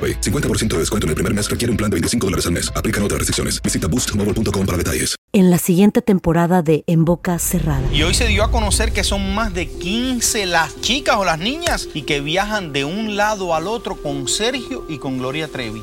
AroPay. 0.00 0.20
50% 0.20 0.68
de 0.68 0.78
descuento 0.78 1.06
en 1.06 1.10
el 1.10 1.14
primer 1.16 1.34
mes 1.34 1.50
requiere 1.50 1.70
un 1.70 1.76
plan 1.76 1.90
de 1.90 1.96
25 1.96 2.26
dólares 2.26 2.46
al 2.46 2.52
mes. 2.52 2.72
Aplican 2.74 3.02
otras 3.02 3.18
restricciones. 3.18 3.60
Visita 3.62 3.86
boostmobile.com 3.86 4.66
para 4.66 4.78
detalles. 4.78 5.16
En 5.32 5.50
la 5.50 5.58
siguiente 5.58 6.02
temporada 6.02 6.62
de 6.62 6.82
En 6.86 7.04
Boca 7.04 7.38
Cerrada. 7.38 7.82
Y 7.92 8.02
hoy 8.02 8.14
se 8.14 8.26
dio 8.26 8.42
a 8.42 8.50
conocer 8.50 8.92
que 8.92 9.04
son 9.04 9.34
más 9.34 9.54
de 9.54 9.68
15 9.68 10.46
las 10.46 10.80
chicas 10.80 11.16
o 11.16 11.24
las 11.24 11.38
niñas 11.38 11.88
y 11.94 12.02
que 12.02 12.20
viajan 12.20 12.72
de 12.72 12.84
un 12.84 13.16
lado 13.16 13.54
al 13.54 13.68
otro 13.68 13.94
con 13.94 14.26
Sergio 14.26 14.86
y 14.88 14.98
con 14.98 15.18
Gloria 15.18 15.46
Trevi. 15.46 15.82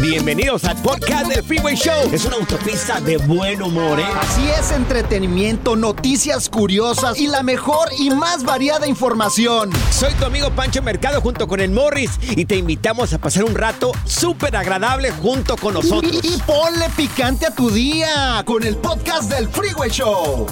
Bienvenidos 0.00 0.64
al 0.64 0.76
podcast 0.82 1.28
del 1.28 1.44
Freeway 1.44 1.76
Show. 1.76 2.10
Es 2.12 2.24
una 2.24 2.36
autopista 2.36 3.00
de 3.00 3.16
buen 3.16 3.62
humor, 3.62 4.00
¿eh? 4.00 4.04
Así 4.20 4.42
es, 4.50 4.72
entretenimiento, 4.72 5.76
noticias 5.76 6.48
curiosas 6.48 7.18
y 7.18 7.28
la 7.28 7.42
mejor 7.44 7.88
y 7.96 8.10
más 8.10 8.42
variada 8.42 8.88
información. 8.88 9.70
Soy 9.90 10.12
tu 10.14 10.24
amigo 10.24 10.50
Pancho 10.50 10.82
Mercado 10.82 11.20
junto 11.20 11.46
con 11.46 11.60
el 11.60 11.70
Morris 11.70 12.10
y 12.30 12.44
te 12.44 12.56
invitamos 12.56 13.12
a 13.12 13.18
pasar 13.18 13.44
un 13.44 13.54
rato 13.54 13.92
súper 14.04 14.56
agradable 14.56 15.12
junto 15.12 15.56
con 15.56 15.74
nosotros. 15.74 16.20
Y, 16.24 16.34
y 16.34 16.38
ponle 16.38 16.90
picante 16.96 17.46
a 17.46 17.54
tu 17.54 17.70
día 17.70 18.42
con 18.44 18.64
el 18.64 18.76
podcast 18.76 19.30
del 19.30 19.48
Freeway 19.48 19.90
Show. 19.90 20.46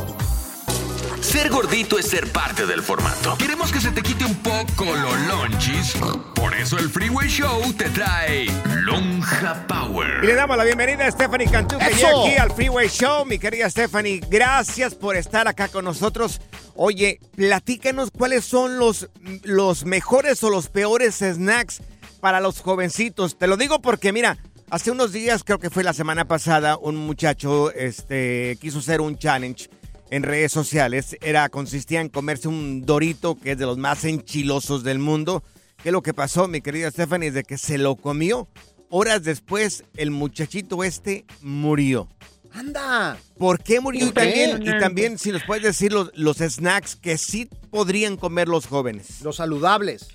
Ser 1.22 1.50
gordito 1.50 2.00
es 2.00 2.06
ser 2.06 2.30
parte 2.32 2.66
del 2.66 2.82
formato. 2.82 3.38
Queremos 3.38 3.70
que 3.70 3.80
se 3.80 3.92
te 3.92 4.02
quite 4.02 4.24
un 4.24 4.34
poco 4.42 4.84
los 4.84 5.20
lonchis. 5.28 5.94
Por 6.34 6.52
eso 6.52 6.76
el 6.78 6.90
Freeway 6.90 7.28
Show 7.28 7.72
te 7.74 7.88
trae 7.90 8.46
Lonja 8.82 9.64
Power. 9.68 10.24
Y 10.24 10.26
le 10.26 10.34
damos 10.34 10.56
la 10.56 10.64
bienvenida 10.64 11.06
a 11.06 11.10
Stephanie 11.12 11.48
Cantú, 11.48 11.78
que 11.78 11.86
¡Eso! 11.86 11.94
llega 11.94 12.20
aquí 12.20 12.36
al 12.36 12.50
Freeway 12.50 12.88
Show. 12.88 13.24
Mi 13.24 13.38
querida 13.38 13.70
Stephanie, 13.70 14.20
gracias 14.28 14.96
por 14.96 15.14
estar 15.14 15.46
acá 15.46 15.68
con 15.68 15.84
nosotros. 15.84 16.40
Oye, 16.74 17.20
platícanos 17.36 18.10
cuáles 18.10 18.44
son 18.44 18.78
los, 18.78 19.08
los 19.44 19.84
mejores 19.84 20.42
o 20.42 20.50
los 20.50 20.68
peores 20.68 21.20
snacks 21.20 21.82
para 22.20 22.40
los 22.40 22.60
jovencitos. 22.60 23.38
Te 23.38 23.46
lo 23.46 23.56
digo 23.56 23.80
porque, 23.80 24.12
mira, 24.12 24.38
hace 24.70 24.90
unos 24.90 25.12
días, 25.12 25.44
creo 25.44 25.60
que 25.60 25.70
fue 25.70 25.84
la 25.84 25.92
semana 25.92 26.24
pasada, 26.24 26.76
un 26.76 26.96
muchacho 26.96 27.70
este, 27.70 28.58
quiso 28.60 28.80
hacer 28.80 29.00
un 29.00 29.16
challenge 29.16 29.70
en 30.12 30.22
redes 30.24 30.52
sociales. 30.52 31.16
Era, 31.22 31.48
consistía 31.48 32.02
en 32.02 32.10
comerse 32.10 32.46
un 32.46 32.84
dorito 32.84 33.40
que 33.40 33.52
es 33.52 33.58
de 33.58 33.64
los 33.64 33.78
más 33.78 34.04
enchilosos 34.04 34.84
del 34.84 34.98
mundo. 34.98 35.42
¿Qué 35.82 35.88
es 35.88 35.92
lo 35.92 36.02
que 36.02 36.12
pasó, 36.12 36.46
mi 36.48 36.60
querida 36.60 36.90
Stephanie? 36.90 37.28
Es 37.28 37.34
de 37.34 37.44
que 37.44 37.56
se 37.56 37.78
lo 37.78 37.96
comió. 37.96 38.46
Horas 38.90 39.24
después, 39.24 39.84
el 39.96 40.10
muchachito 40.10 40.84
este 40.84 41.24
murió. 41.40 42.08
Anda. 42.52 43.16
¿Por 43.38 43.62
qué 43.62 43.80
murió? 43.80 44.06
Y 44.06 44.10
también, 44.10 44.62
y 44.62 44.78
también, 44.78 45.18
si 45.18 45.32
nos 45.32 45.44
puedes 45.44 45.64
decir 45.64 45.94
los, 45.94 46.10
los 46.14 46.36
snacks 46.36 46.94
que 46.94 47.16
sí 47.16 47.48
podrían 47.70 48.18
comer 48.18 48.48
los 48.48 48.66
jóvenes. 48.66 49.22
Los 49.22 49.36
saludables. 49.36 50.08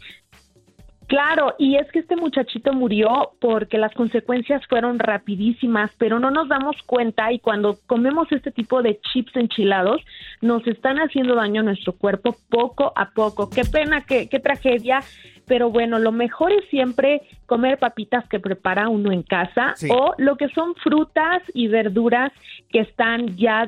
Claro, 1.07 1.55
y 1.57 1.77
es 1.77 1.89
que 1.91 1.99
este 1.99 2.17
muchachito 2.17 2.73
murió 2.73 3.31
porque 3.39 3.77
las 3.77 3.93
consecuencias 3.93 4.61
fueron 4.67 4.99
rapidísimas, 4.99 5.89
pero 5.97 6.19
no 6.19 6.31
nos 6.31 6.49
damos 6.49 6.75
cuenta 6.85 7.31
y 7.31 7.39
cuando 7.39 7.77
comemos 7.87 8.29
este 8.33 8.51
tipo 8.51 8.81
de 8.81 8.99
chips 8.99 9.33
enchilados 9.37 10.01
nos 10.41 10.67
están 10.67 10.97
haciendo 10.97 11.35
daño 11.35 11.61
a 11.61 11.63
nuestro 11.63 11.93
cuerpo 11.93 12.35
poco 12.49 12.91
a 12.93 13.11
poco. 13.11 13.49
Qué 13.49 13.63
pena, 13.63 14.01
qué, 14.05 14.27
qué 14.27 14.39
tragedia, 14.41 14.99
pero 15.47 15.71
bueno, 15.71 15.97
lo 15.97 16.11
mejor 16.11 16.51
es 16.51 16.63
siempre 16.69 17.21
comer 17.45 17.79
papitas 17.79 18.27
que 18.27 18.39
prepara 18.39 18.89
uno 18.89 19.11
en 19.11 19.23
casa 19.23 19.73
Sí. 19.75 19.87
o 19.91 20.13
lo 20.17 20.35
que 20.35 20.49
son 20.49 20.75
frutas 20.75 21.41
y 21.53 21.67
verduras 21.67 22.31
que 22.69 22.81
están 22.81 23.37
ya 23.37 23.67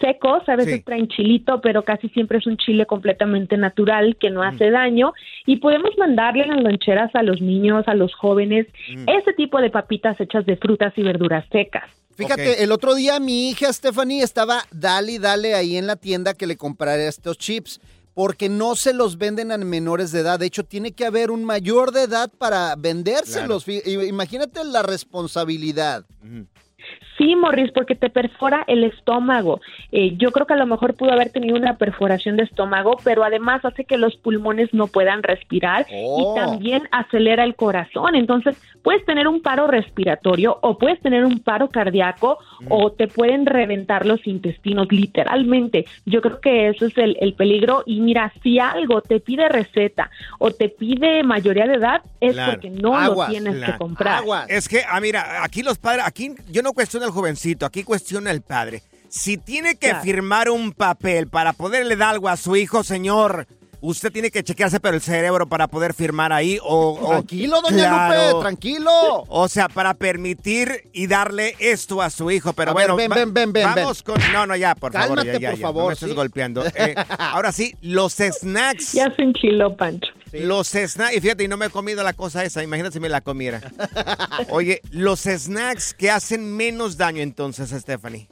secos, 0.00 0.48
a 0.48 0.56
veces 0.56 0.74
Sí. 0.76 0.82
traen 0.82 1.08
chilito, 1.08 1.60
pero 1.60 1.84
casi 1.84 2.08
siempre 2.08 2.38
es 2.38 2.46
un 2.46 2.56
chile 2.56 2.86
completamente 2.86 3.56
natural 3.56 4.16
que 4.20 4.30
Mm. 4.30 4.34
no 4.34 4.42
hace 4.42 4.70
daño 4.70 5.12
y 5.46 5.56
podemos 5.56 5.90
mandarle 5.96 6.46
las 6.46 6.60
loncheras 6.62 7.14
a 7.14 7.22
los 7.22 7.40
niños, 7.40 7.86
a 7.86 7.94
los 7.94 8.12
jóvenes, 8.14 8.66
Mm. 8.96 9.08
ese 9.08 9.32
tipo 9.34 9.60
de 9.60 9.70
papitas 9.70 10.20
hechas 10.20 10.44
de 10.44 10.56
frutas 10.56 10.92
y 10.96 11.02
verduras 11.02 11.44
secas. 11.52 11.84
Fíjate, 12.16 12.62
el 12.62 12.72
otro 12.72 12.94
día 12.94 13.18
mi 13.20 13.48
hija 13.50 13.72
Stephanie 13.72 14.22
estaba 14.22 14.62
dale 14.70 15.12
y 15.12 15.18
dale 15.18 15.54
ahí 15.54 15.76
en 15.76 15.86
la 15.86 15.96
tienda 15.96 16.34
que 16.34 16.46
le 16.46 16.56
comprara 16.56 17.06
estos 17.06 17.38
chips. 17.38 17.80
Porque 18.14 18.48
no 18.48 18.76
se 18.76 18.92
los 18.92 19.16
venden 19.16 19.52
a 19.52 19.58
menores 19.58 20.12
de 20.12 20.20
edad. 20.20 20.38
De 20.38 20.46
hecho, 20.46 20.64
tiene 20.64 20.92
que 20.92 21.06
haber 21.06 21.30
un 21.30 21.44
mayor 21.44 21.92
de 21.92 22.02
edad 22.02 22.30
para 22.36 22.76
vendérselos. 22.76 23.64
Imagínate 23.68 24.64
la 24.64 24.82
responsabilidad. 24.82 26.04
Sí, 27.22 27.36
Morris, 27.36 27.70
porque 27.72 27.94
te 27.94 28.10
perfora 28.10 28.64
el 28.66 28.82
estómago. 28.82 29.60
Eh, 29.92 30.16
yo 30.16 30.32
creo 30.32 30.44
que 30.44 30.54
a 30.54 30.56
lo 30.56 30.66
mejor 30.66 30.94
pudo 30.94 31.12
haber 31.12 31.30
tenido 31.30 31.56
una 31.56 31.76
perforación 31.76 32.36
de 32.36 32.42
estómago, 32.42 32.96
pero 33.04 33.22
además 33.22 33.64
hace 33.64 33.84
que 33.84 33.96
los 33.96 34.16
pulmones 34.16 34.74
no 34.74 34.88
puedan 34.88 35.22
respirar 35.22 35.86
Oh. 35.92 36.32
y 36.34 36.40
también 36.40 36.82
acelera 36.90 37.44
el 37.44 37.54
corazón. 37.54 38.16
Entonces, 38.16 38.56
puedes 38.82 39.04
tener 39.04 39.28
un 39.28 39.40
paro 39.40 39.68
respiratorio 39.68 40.58
o 40.62 40.78
puedes 40.78 41.00
tener 41.00 41.24
un 41.24 41.38
paro 41.38 41.68
cardíaco 41.68 42.38
o 42.68 42.90
te 42.90 43.06
pueden 43.06 43.46
reventar 43.46 44.04
los 44.04 44.26
intestinos, 44.26 44.88
literalmente. 44.90 45.84
Yo 46.04 46.22
creo 46.22 46.40
que 46.40 46.68
eso 46.70 46.86
es 46.86 46.98
el, 46.98 47.16
el 47.20 47.34
peligro. 47.34 47.84
Y 47.86 48.00
mira, 48.00 48.32
si 48.42 48.58
algo 48.58 49.00
te 49.00 49.20
pide 49.20 49.48
receta 49.48 50.10
o 50.40 50.50
te 50.50 50.68
pide 50.70 51.22
mayoría 51.22 51.66
de 51.68 51.74
edad, 51.74 52.02
es 52.20 52.32
Claro. 52.32 52.52
porque 52.52 52.70
no 52.70 52.96
Aguas, 52.96 53.28
lo 53.28 53.32
tienes 53.32 53.56
claro. 53.58 53.72
que 53.74 53.78
comprar. 53.78 54.22
Es 54.48 54.68
que, 54.68 54.80
ah, 54.90 55.00
mira, 55.00 55.44
aquí 55.44 55.62
los 55.62 55.78
padres, 55.78 56.04
aquí 56.04 56.32
yo 56.50 56.62
no 56.62 56.72
cuestiono 56.72 57.06
al 57.06 57.11
jovencito, 57.12 57.64
aquí 57.66 57.84
cuestiona 57.84 58.30
el 58.30 58.42
padre. 58.42 58.82
Si 59.08 59.36
tiene 59.36 59.76
que 59.76 59.90
Claro. 59.90 60.02
firmar 60.02 60.50
un 60.50 60.72
papel 60.72 61.28
para 61.28 61.52
poderle 61.52 61.96
dar 61.96 62.10
algo 62.10 62.28
a 62.28 62.36
su 62.36 62.56
hijo, 62.56 62.82
señor, 62.82 63.46
usted 63.82 64.10
tiene 64.10 64.30
que 64.30 64.42
chequearse 64.42 64.80
pero 64.80 64.94
el 64.96 65.02
cerebro 65.02 65.46
para 65.46 65.68
poder 65.68 65.92
firmar 65.92 66.32
ahí 66.32 66.58
o... 66.62 66.98
o- 67.00 67.08
Tranquilo, 67.10 67.60
doña 67.60 67.76
Claro. 67.88 68.30
Lupe, 68.30 68.40
tranquilo. 68.42 68.90
O 69.28 69.48
sea, 69.48 69.68
para 69.68 69.92
permitir 69.94 70.88
y 70.94 71.06
darle 71.08 71.54
esto 71.58 72.00
a 72.00 72.08
su 72.08 72.30
hijo. 72.30 72.52
Pero 72.54 72.70
A 72.70 72.74
bueno, 72.74 72.96
ven, 72.96 73.10
ven, 73.10 73.34
ven, 73.34 73.52
ven, 73.52 73.64
vamos 73.64 74.02
con... 74.02 74.18
No, 74.32 74.46
no, 74.46 74.56
ya, 74.56 74.74
por 74.74 74.92
favor. 74.92 75.16
Cálmate, 75.18 75.32
ya, 75.32 75.38
ya, 75.40 75.50
por 75.50 75.58
ya, 75.58 75.66
no 75.66 75.72
favor, 75.72 75.96
me 76.00 76.14
golpeando. 76.14 76.64
Eh, 76.66 76.94
ahora 77.18 77.52
sí, 77.52 77.74
los 77.82 78.14
snacks. 78.14 78.92
Ya 78.92 79.12
se 79.14 79.22
enchiló, 79.22 79.76
Pancho. 79.76 80.08
Los 80.32 80.68
snacks, 80.68 81.14
y 81.16 81.20
fíjate, 81.20 81.44
y 81.44 81.48
no 81.48 81.56
me 81.58 81.66
he 81.66 81.70
comido 81.70 82.02
la 82.02 82.14
cosa 82.14 82.42
esa, 82.44 82.62
imagínate 82.62 82.94
si 82.94 83.00
me 83.00 83.08
la 83.10 83.20
comiera. 83.20 83.60
Oye, 84.48 84.80
los 84.90 85.20
snacks 85.20 85.92
que 85.92 86.10
hacen 86.10 86.56
menos 86.56 86.96
daño 86.96 87.20
entonces, 87.22 87.68
Stephanie. 87.70 88.28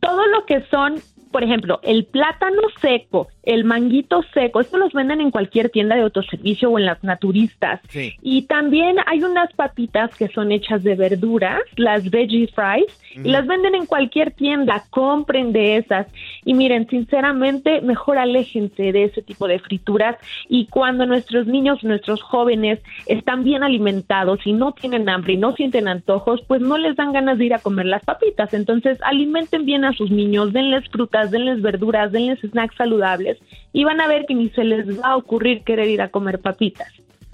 todo 0.00 0.26
lo 0.26 0.44
que 0.46 0.62
son, 0.70 1.00
por 1.32 1.42
ejemplo, 1.42 1.80
el 1.82 2.04
plátano 2.06 2.60
seco, 2.82 3.28
el 3.44 3.64
manguito 3.64 4.22
seco, 4.32 4.60
esto 4.60 4.78
los 4.78 4.92
venden 4.92 5.20
en 5.20 5.30
cualquier 5.30 5.68
tienda 5.70 5.96
de 5.96 6.02
autoservicio 6.02 6.70
o 6.70 6.78
en 6.78 6.86
las 6.86 7.02
naturistas. 7.04 7.80
Sí. 7.88 8.14
Y 8.22 8.42
también 8.42 8.96
hay 9.06 9.22
unas 9.22 9.52
papitas 9.52 10.14
que 10.16 10.28
son 10.28 10.52
hechas 10.52 10.82
de 10.82 10.94
verduras, 10.94 11.60
las 11.76 12.10
veggie 12.10 12.48
fries, 12.48 13.00
y 13.14 13.30
las 13.30 13.46
venden 13.46 13.74
en 13.74 13.86
cualquier 13.86 14.32
tienda, 14.32 14.84
compren 14.90 15.52
de 15.52 15.76
esas. 15.76 16.06
Y 16.44 16.54
miren, 16.54 16.88
sinceramente, 16.88 17.80
mejor 17.80 18.18
aléjense 18.18 18.92
de 18.92 19.04
ese 19.04 19.22
tipo 19.22 19.46
de 19.46 19.60
frituras 19.60 20.16
y 20.48 20.66
cuando 20.66 21.06
nuestros 21.06 21.46
niños, 21.46 21.84
nuestros 21.84 22.22
jóvenes 22.22 22.80
están 23.06 23.44
bien 23.44 23.62
alimentados 23.62 24.40
y 24.44 24.52
no 24.52 24.72
tienen 24.72 25.08
hambre 25.08 25.34
y 25.34 25.36
no 25.36 25.52
sienten 25.52 25.86
antojos, 25.86 26.42
pues 26.48 26.60
no 26.60 26.78
les 26.78 26.96
dan 26.96 27.12
ganas 27.12 27.38
de 27.38 27.44
ir 27.44 27.54
a 27.54 27.58
comer 27.58 27.86
las 27.86 28.04
papitas. 28.04 28.52
Entonces, 28.54 28.98
alimenten 29.02 29.64
bien 29.64 29.84
a 29.84 29.92
sus 29.92 30.10
niños, 30.10 30.52
denles 30.52 30.88
frutas, 30.88 31.30
denles 31.30 31.62
verduras, 31.62 32.10
denles 32.10 32.40
snacks 32.40 32.76
saludables 32.76 33.33
y 33.72 33.84
van 33.84 34.00
a 34.00 34.06
ver 34.06 34.26
que 34.26 34.34
ni 34.34 34.50
se 34.50 34.64
les 34.64 35.00
va 35.00 35.10
a 35.10 35.16
ocurrir 35.16 35.62
querer 35.64 35.88
ir 35.88 36.02
a 36.02 36.10
comer 36.10 36.40
papitas. 36.40 36.88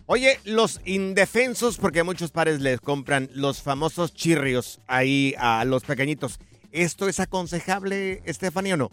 Oye, 0.06 0.38
los 0.44 0.81
indefensos, 0.87 1.79
porque 1.79 2.02
muchos 2.02 2.32
padres 2.32 2.61
les 2.61 2.81
compran 2.81 3.29
los 3.32 3.62
famosos 3.62 4.12
chirrios 4.12 4.81
ahí 4.88 5.35
a 5.38 5.64
los 5.64 5.85
pequeñitos. 5.85 6.41
¿Esto 6.73 7.08
es 7.08 7.20
aconsejable, 7.20 8.20
Stephanie, 8.26 8.75
o 8.75 8.76
no? 8.76 8.91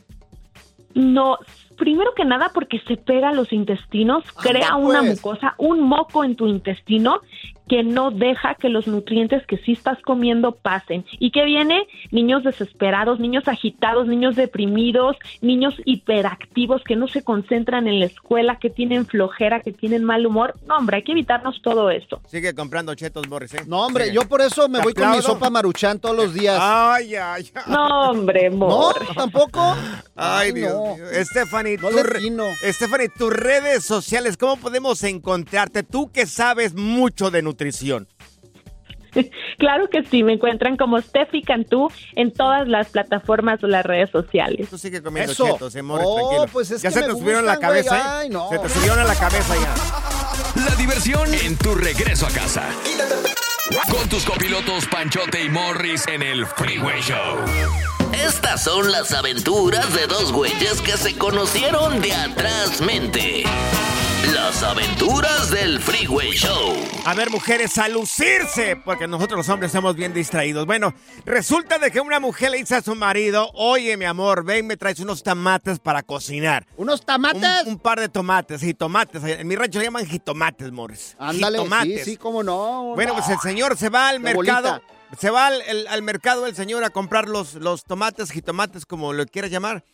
No, 0.93 1.37
primero 1.77 2.13
que 2.15 2.25
nada 2.25 2.51
porque 2.53 2.79
se 2.87 2.97
pega 2.97 3.29
a 3.29 3.33
los 3.33 3.51
intestinos, 3.51 4.23
crea 4.31 4.75
una 4.75 4.99
pues. 4.99 5.15
mucosa, 5.15 5.55
un 5.57 5.81
moco 5.81 6.23
en 6.23 6.35
tu 6.35 6.47
intestino 6.47 7.21
que 7.69 7.83
no 7.83 8.11
deja 8.11 8.55
que 8.55 8.69
los 8.69 8.87
nutrientes 8.87 9.45
que 9.45 9.57
sí 9.57 9.73
estás 9.73 9.97
comiendo 10.01 10.53
pasen. 10.53 11.05
¿Y 11.19 11.31
que 11.31 11.43
viene? 11.45 11.87
Niños 12.11 12.43
desesperados, 12.43 13.19
niños 13.19 13.47
agitados, 13.47 14.07
niños 14.07 14.35
deprimidos, 14.35 15.17
niños 15.41 15.75
hiperactivos 15.85 16.81
que 16.83 16.95
no 16.95 17.07
se 17.07 17.23
concentran 17.23 17.87
en 17.87 17.99
la 17.99 18.05
escuela, 18.05 18.57
que 18.59 18.69
tienen 18.69 19.05
flojera, 19.05 19.59
que 19.61 19.71
tienen 19.73 20.03
mal 20.03 20.25
humor. 20.25 20.55
No, 20.67 20.77
hombre, 20.77 20.97
hay 20.97 21.03
que 21.03 21.11
evitarnos 21.11 21.61
todo 21.61 21.89
esto. 21.91 22.21
Sigue 22.27 22.55
comprando 22.55 22.95
chetos, 22.95 23.27
Morris, 23.27 23.53
¿eh? 23.55 23.63
No, 23.67 23.85
hombre, 23.85 24.05
Sigue. 24.05 24.15
yo 24.15 24.27
por 24.27 24.41
eso 24.41 24.69
me 24.69 24.79
voy 24.81 24.93
con 24.93 25.03
mi 25.09 25.17
aplaudo. 25.17 25.33
sopa 25.33 25.49
maruchan 25.49 25.99
todos 25.99 26.15
los 26.15 26.33
días. 26.33 26.57
Ay, 26.61 27.15
ay, 27.15 27.49
ay. 27.53 27.63
No, 27.67 28.11
hombre, 28.11 28.49
¿No? 28.49 28.91
¿Tampoco? 29.15 29.75
Ay, 30.15 30.53
Dios 30.53 30.73
no. 30.73 30.95
mío. 30.95 31.05
Stephanie, 31.25 31.77
No 31.77 31.89
tu 31.89 31.95
le 31.97 32.03
re- 32.03 32.17
atino. 32.19 32.43
Stephanie, 32.63 33.09
tus 33.09 33.31
redes 33.33 33.83
sociales, 33.83 34.37
¿cómo 34.37 34.55
podemos 34.57 35.03
encontrarte? 35.03 35.83
Tú 35.83 36.11
que 36.11 36.25
sabes 36.25 36.73
mucho 36.73 37.29
de 37.29 37.41
nutrición. 37.41 37.56
Claro 39.57 39.89
que 39.89 40.03
sí, 40.03 40.21
me 40.21 40.33
encuentran 40.33 40.77
como 40.77 41.01
Steffi 41.01 41.41
Cantú 41.41 41.89
en 42.15 42.31
todas 42.31 42.67
las 42.67 42.89
plataformas 42.89 43.63
o 43.63 43.67
las 43.67 43.83
redes 43.83 44.11
sociales. 44.11 44.69
Tú 44.69 44.77
sigue 44.77 45.01
comiendo 45.01 45.31
Eso. 45.31 45.45
chetos, 45.53 45.75
eh, 45.75 45.81
Morris, 45.81 46.05
Oh, 46.07 46.17
tranquilo. 46.29 46.45
pues 46.53 46.69
es 46.71 46.81
ya 46.83 46.89
que 46.89 46.93
se 46.93 47.01
me 47.01 47.07
te 47.07 47.11
subieron 47.13 47.43
a 47.43 47.47
la 47.47 47.53
gustan, 47.55 47.69
cabeza, 47.69 47.97
¿eh? 47.97 48.01
Ay, 48.05 48.29
no. 48.29 48.49
Se 48.49 48.59
te 48.59 48.69
subieron 48.69 48.99
a 48.99 49.03
la 49.05 49.15
cabeza 49.15 49.55
ya. 49.55 49.73
La 50.69 50.75
diversión 50.75 51.33
en 51.33 51.57
tu 51.57 51.73
regreso 51.73 52.27
a 52.27 52.29
casa. 52.29 52.63
Con 53.89 54.07
tus 54.09 54.23
copilotos 54.25 54.85
Panchote 54.85 55.43
y 55.43 55.49
Morris 55.49 56.07
en 56.07 56.21
el 56.21 56.45
Freeway 56.45 57.01
Show. 57.01 57.37
Estas 58.13 58.63
son 58.63 58.91
las 58.91 59.11
aventuras 59.13 59.93
de 59.95 60.05
dos 60.07 60.31
güeyes 60.31 60.81
que 60.81 60.91
se 60.97 61.17
conocieron 61.17 62.01
de 62.01 62.13
atrás 62.13 62.81
mente. 62.81 63.43
Las 64.25 64.61
aventuras 64.63 65.51
del 65.51 65.79
Freeway 65.79 66.31
Show. 66.31 66.75
A 67.05 67.13
ver, 67.13 67.29
mujeres, 67.29 67.77
a 67.77 67.87
lucirse, 67.87 68.75
porque 68.83 69.07
nosotros 69.07 69.37
los 69.37 69.49
hombres 69.49 69.71
somos 69.71 69.95
bien 69.95 70.13
distraídos. 70.13 70.65
Bueno, 70.65 70.93
resulta 71.25 71.77
de 71.77 71.91
que 71.91 72.01
una 72.01 72.19
mujer 72.19 72.51
le 72.51 72.57
dice 72.57 72.75
a 72.75 72.81
su 72.81 72.95
marido, 72.95 73.49
oye, 73.53 73.95
mi 73.95 74.05
amor, 74.05 74.43
ven, 74.43 74.67
me 74.67 74.75
traes 74.75 74.99
unos 74.99 75.23
tomates 75.23 75.79
para 75.79 76.03
cocinar. 76.03 76.65
¿Unos 76.77 76.99
Un, 77.01 77.05
tamates? 77.05 77.67
un 77.67 77.79
par 77.79 77.99
de 77.99 78.09
tomates, 78.09 78.63
y 78.63 78.73
tomates. 78.73 79.23
En 79.23 79.47
mi 79.47 79.55
rancho 79.55 79.79
le 79.79 79.85
llaman 79.85 80.05
jitomates, 80.05 80.71
Morris. 80.71 81.15
Ándale, 81.19 81.57
sí, 81.59 81.63
Jitomates. 81.63 82.05
sí, 82.05 82.17
cómo 82.17 82.43
no. 82.43 82.93
Bueno, 82.95 83.13
pues 83.13 83.29
el 83.29 83.39
señor 83.39 83.77
se 83.77 83.89
va 83.89 84.09
al 84.09 84.19
mercado. 84.19 84.69
bolita. 84.79 84.81
Se 85.17 85.29
va 85.29 85.47
al, 85.47 85.61
el- 85.61 85.87
al 85.87 86.01
mercado 86.01 86.47
el 86.47 86.55
señor 86.55 86.83
a 86.83 86.89
comprar 86.89 87.29
los, 87.29 87.53
los 87.53 87.85
tomates, 87.85 88.29
jitomates, 88.29 88.85
como 88.85 89.13
lo 89.13 89.25
quieras 89.25 89.51
llamar. 89.51 89.85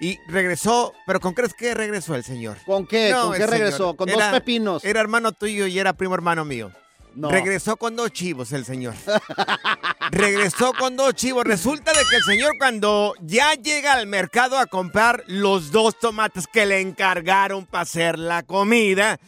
Y 0.00 0.18
regresó, 0.28 0.94
pero 1.06 1.18
¿con 1.20 1.34
crees 1.34 1.54
que 1.54 1.74
regresó 1.74 2.14
el 2.14 2.22
señor? 2.22 2.56
¿Con 2.64 2.86
qué? 2.86 3.10
No, 3.10 3.22
¿Con 3.24 3.32
qué 3.32 3.38
señor 3.38 3.50
regresó? 3.50 3.96
¿Con 3.96 4.08
era- 4.08 4.30
dos 4.30 4.38
pepinos? 4.40 4.84
Era 4.84 5.00
hermano 5.00 5.32
tuyo 5.32 5.66
y 5.66 5.78
era 5.78 5.92
primo 5.92 6.14
hermano 6.14 6.44
mío. 6.44 6.70
No. 7.14 7.30
Regresó 7.30 7.76
con 7.76 7.96
dos 7.96 8.12
chivos 8.12 8.52
el 8.52 8.64
señor. 8.64 8.94
Regresó 10.10 10.72
con 10.72 10.96
dos 10.96 11.14
chivos. 11.14 11.44
Resulta 11.44 11.92
de 11.92 12.00
que 12.08 12.16
el 12.16 12.22
señor 12.22 12.52
cuando 12.58 13.14
ya 13.20 13.54
llega 13.54 13.94
al 13.94 14.06
mercado 14.06 14.56
a 14.56 14.66
comprar 14.66 15.24
los 15.26 15.72
dos 15.72 15.98
tomates 15.98 16.46
que 16.46 16.64
le 16.66 16.80
encargaron 16.80 17.66
para 17.66 17.82
hacer 17.82 18.18
la 18.18 18.44
comida, 18.44 19.18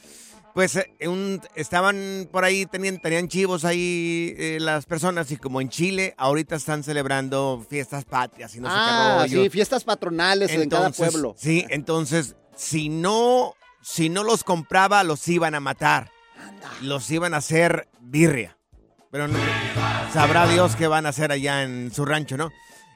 pues 0.55 0.77
eh, 0.77 0.91
un- 1.07 1.41
estaban 1.55 2.29
por 2.31 2.45
ahí, 2.45 2.67
tenían, 2.67 2.99
tenían 2.99 3.29
chivos 3.29 3.65
ahí 3.65 4.35
eh, 4.39 4.59
las 4.61 4.87
personas 4.87 5.31
y 5.31 5.37
como 5.37 5.61
en 5.61 5.69
Chile 5.69 6.15
ahorita 6.17 6.57
están 6.57 6.83
celebrando 6.83 7.65
fiestas 7.69 8.05
patrias 8.05 8.55
y 8.55 8.61
no 8.61 8.69
sé 8.69 8.75
ah, 8.77 9.25
qué 9.25 9.35
rollo. 9.35 9.43
sí, 9.45 9.51
fiestas 9.51 9.85
patronales 9.85 10.51
en 10.51 10.69
cada 10.69 10.91
pueblo. 10.91 11.35
Sí, 11.39 11.65
entonces, 11.71 12.37
si 12.57 12.89
no, 12.89 13.55
si 13.83 14.09
no 14.09 14.25
los 14.25 14.45
compraba, 14.45 15.05
los 15.05 15.27
iban 15.29 15.55
a 15.55 15.61
matar. 15.61 16.11
Los 16.83 17.11
iban 17.11 17.35
a 17.35 17.39
hacer 17.39 17.89
birria. 18.01 18.57
Pero 19.11 19.29
no- 19.29 19.39
sabrá 20.13 20.47
Dios 20.47 20.77
qué 20.77 20.87
van 20.87 21.07
a 21.07 21.11
hacer 21.11 21.33
allá 21.33 21.63
en 21.63 21.93
su 21.93 22.05
rancho, 22.05 22.37
¿no? 22.37 22.51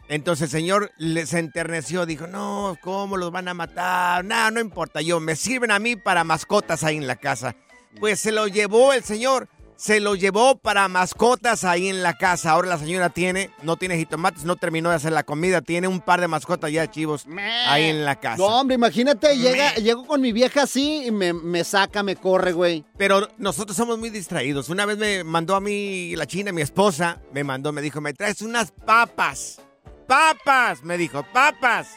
Entonces 0.09 0.45
el 0.53 0.61
señor 0.61 0.93
se 0.99 1.39
enterneció, 1.39 2.05
dijo, 2.05 2.27
no, 2.27 2.77
¿cómo 2.83 3.17
los 3.17 3.31
van 3.31 3.49
a 3.49 3.55
matar? 3.55 4.25
No, 4.25 4.51
no 4.51 4.61
importa, 4.61 5.01
yo, 5.01 5.19
me 5.19 5.35
sirven 5.35 5.71
a 5.71 5.79
mí 5.79 5.97
para 5.97 6.25
mascotas 6.25 6.85
ahí 6.85 6.97
en 6.97 7.07
la 7.07 7.17
casa. 7.17 7.57
Pues 7.99 8.21
se 8.21 8.33
lo 8.33 8.47
llevó 8.47 8.93
el 8.93 9.03
señor, 9.03 9.49
se 9.77 10.01
lo 10.01 10.15
llevó 10.15 10.57
para 10.57 10.89
mascotas 10.89 11.65
ahí 11.65 11.89
en 11.89 12.03
la 12.03 12.15
casa. 12.15 12.51
Ahora 12.51 12.69
la 12.69 12.79
señora 12.79 13.11
tiene, 13.11 13.51
no 13.63 13.77
tiene 13.77 13.97
jitomates, 13.97 14.45
no 14.45 14.57
terminó 14.57 14.91
de 14.91 14.97
hacer 14.97 15.13
la 15.13 15.23
comida, 15.23 15.63
tiene 15.63 15.89
un 15.89 16.01
par 16.01 16.21
de 16.21 16.29
mascotas 16.29 16.71
ya 16.71 16.91
chivos 16.91 17.27
ahí 17.67 17.85
en 17.85 18.05
la 18.05 18.17
casa. 18.17 18.37
No, 18.37 18.61
hombre, 18.61 18.75
imagínate, 18.75 19.37
llega, 19.39 19.75
llego 19.77 20.07
con 20.07 20.21
mi 20.21 20.33
vieja 20.33 20.65
así 20.65 21.07
y 21.07 21.11
me, 21.11 21.33
me 21.33 21.65
saca, 21.65 22.03
me 22.03 22.17
corre, 22.17 22.53
güey. 22.53 22.85
Pero 22.99 23.29
nosotros 23.39 23.77
somos 23.77 23.99
muy 23.99 24.11
distraídos. 24.11 24.69
Una 24.69 24.85
vez 24.87 24.99
me 24.99 25.25
mandó 25.25 25.55
a 25.55 25.61
mí 25.61 26.15
la 26.17 26.27
china, 26.27 26.53
mi 26.53 26.63
esposa, 26.63 27.21
me 27.33 27.43
mandó, 27.43 27.73
me 27.73 27.81
dijo, 27.81 28.01
me 28.01 28.13
traes 28.13 28.43
unas 28.43 28.71
papas. 28.71 29.61
Papas, 30.07 30.83
me 30.83 30.97
dijo, 30.99 31.25
papas. 31.33 31.89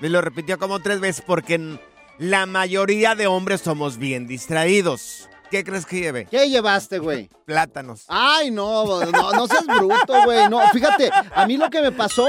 Me 0.00 0.08
lo 0.08 0.20
repitió 0.20 0.58
como 0.58 0.80
tres 0.80 1.00
veces 1.00 1.24
porque 1.26 1.78
la 2.18 2.46
mayoría 2.46 3.14
de 3.14 3.26
hombres 3.26 3.60
somos 3.60 3.96
bien 3.98 4.26
distraídos. 4.26 5.28
¿Qué 5.50 5.64
crees 5.64 5.86
que 5.86 5.98
lleve? 6.00 6.26
¿Qué 6.26 6.48
llevaste, 6.50 6.98
güey? 6.98 7.30
Plátanos. 7.46 8.04
Ay, 8.08 8.50
no, 8.50 8.84
no, 9.06 9.32
no 9.32 9.46
seas 9.46 9.66
bruto, 9.66 10.22
güey. 10.24 10.48
No, 10.48 10.60
fíjate, 10.72 11.10
a 11.34 11.46
mí 11.46 11.56
lo 11.56 11.70
que 11.70 11.80
me 11.80 11.90
pasó, 11.90 12.26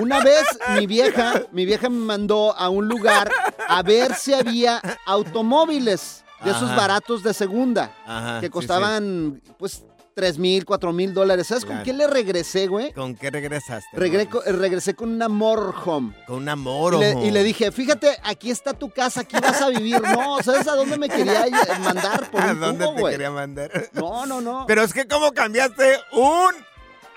una 0.00 0.20
vez 0.20 0.44
mi 0.76 0.86
vieja, 0.86 1.42
mi 1.52 1.66
vieja 1.66 1.90
me 1.90 1.98
mandó 1.98 2.56
a 2.56 2.70
un 2.70 2.88
lugar 2.88 3.30
a 3.68 3.82
ver 3.82 4.14
si 4.14 4.32
había 4.32 4.80
automóviles 5.04 6.24
de 6.42 6.50
esos 6.50 6.64
Ajá. 6.70 6.76
baratos 6.76 7.22
de 7.22 7.34
segunda, 7.34 7.94
Ajá, 8.06 8.40
que 8.40 8.46
sí, 8.46 8.50
costaban, 8.50 9.40
pues, 9.58 9.84
tres 10.14 10.38
mil, 10.38 10.64
cuatro 10.64 10.92
mil 10.92 11.12
dólares. 11.14 11.46
¿Sabes 11.46 11.64
con 11.64 11.82
qué 11.82 11.92
le 11.92 12.06
regresé, 12.06 12.66
güey? 12.66 12.92
¿Con 12.92 13.14
qué 13.14 13.30
regresaste? 13.30 13.96
Regre- 13.96 14.28
regresé 14.44 14.94
con 14.94 15.10
una 15.10 15.28
motorhome. 15.28 16.14
Con 16.26 16.36
un 16.36 16.48
amor. 16.48 16.94
Y 16.94 16.98
le, 16.98 17.26
y 17.26 17.30
le 17.30 17.42
dije, 17.44 17.72
fíjate, 17.72 18.16
aquí 18.24 18.50
está 18.50 18.72
tu 18.74 18.90
casa, 18.90 19.20
aquí 19.22 19.36
vas 19.40 19.60
a 19.60 19.68
vivir. 19.68 20.00
No, 20.12 20.42
¿sabes 20.42 20.66
a 20.68 20.74
dónde 20.76 20.98
me 20.98 21.08
quería 21.08 21.46
mandar 21.80 22.30
por 22.30 22.42
¿A 22.42 22.52
un 22.52 22.60
dónde 22.60 22.86
te 22.86 23.00
güey? 23.00 23.12
quería 23.14 23.30
mandar? 23.30 23.70
No, 23.92 24.26
no, 24.26 24.40
no. 24.40 24.64
Pero 24.66 24.82
es 24.82 24.92
que 24.92 25.06
cómo 25.06 25.32
cambiaste 25.32 25.98
un 26.12 26.52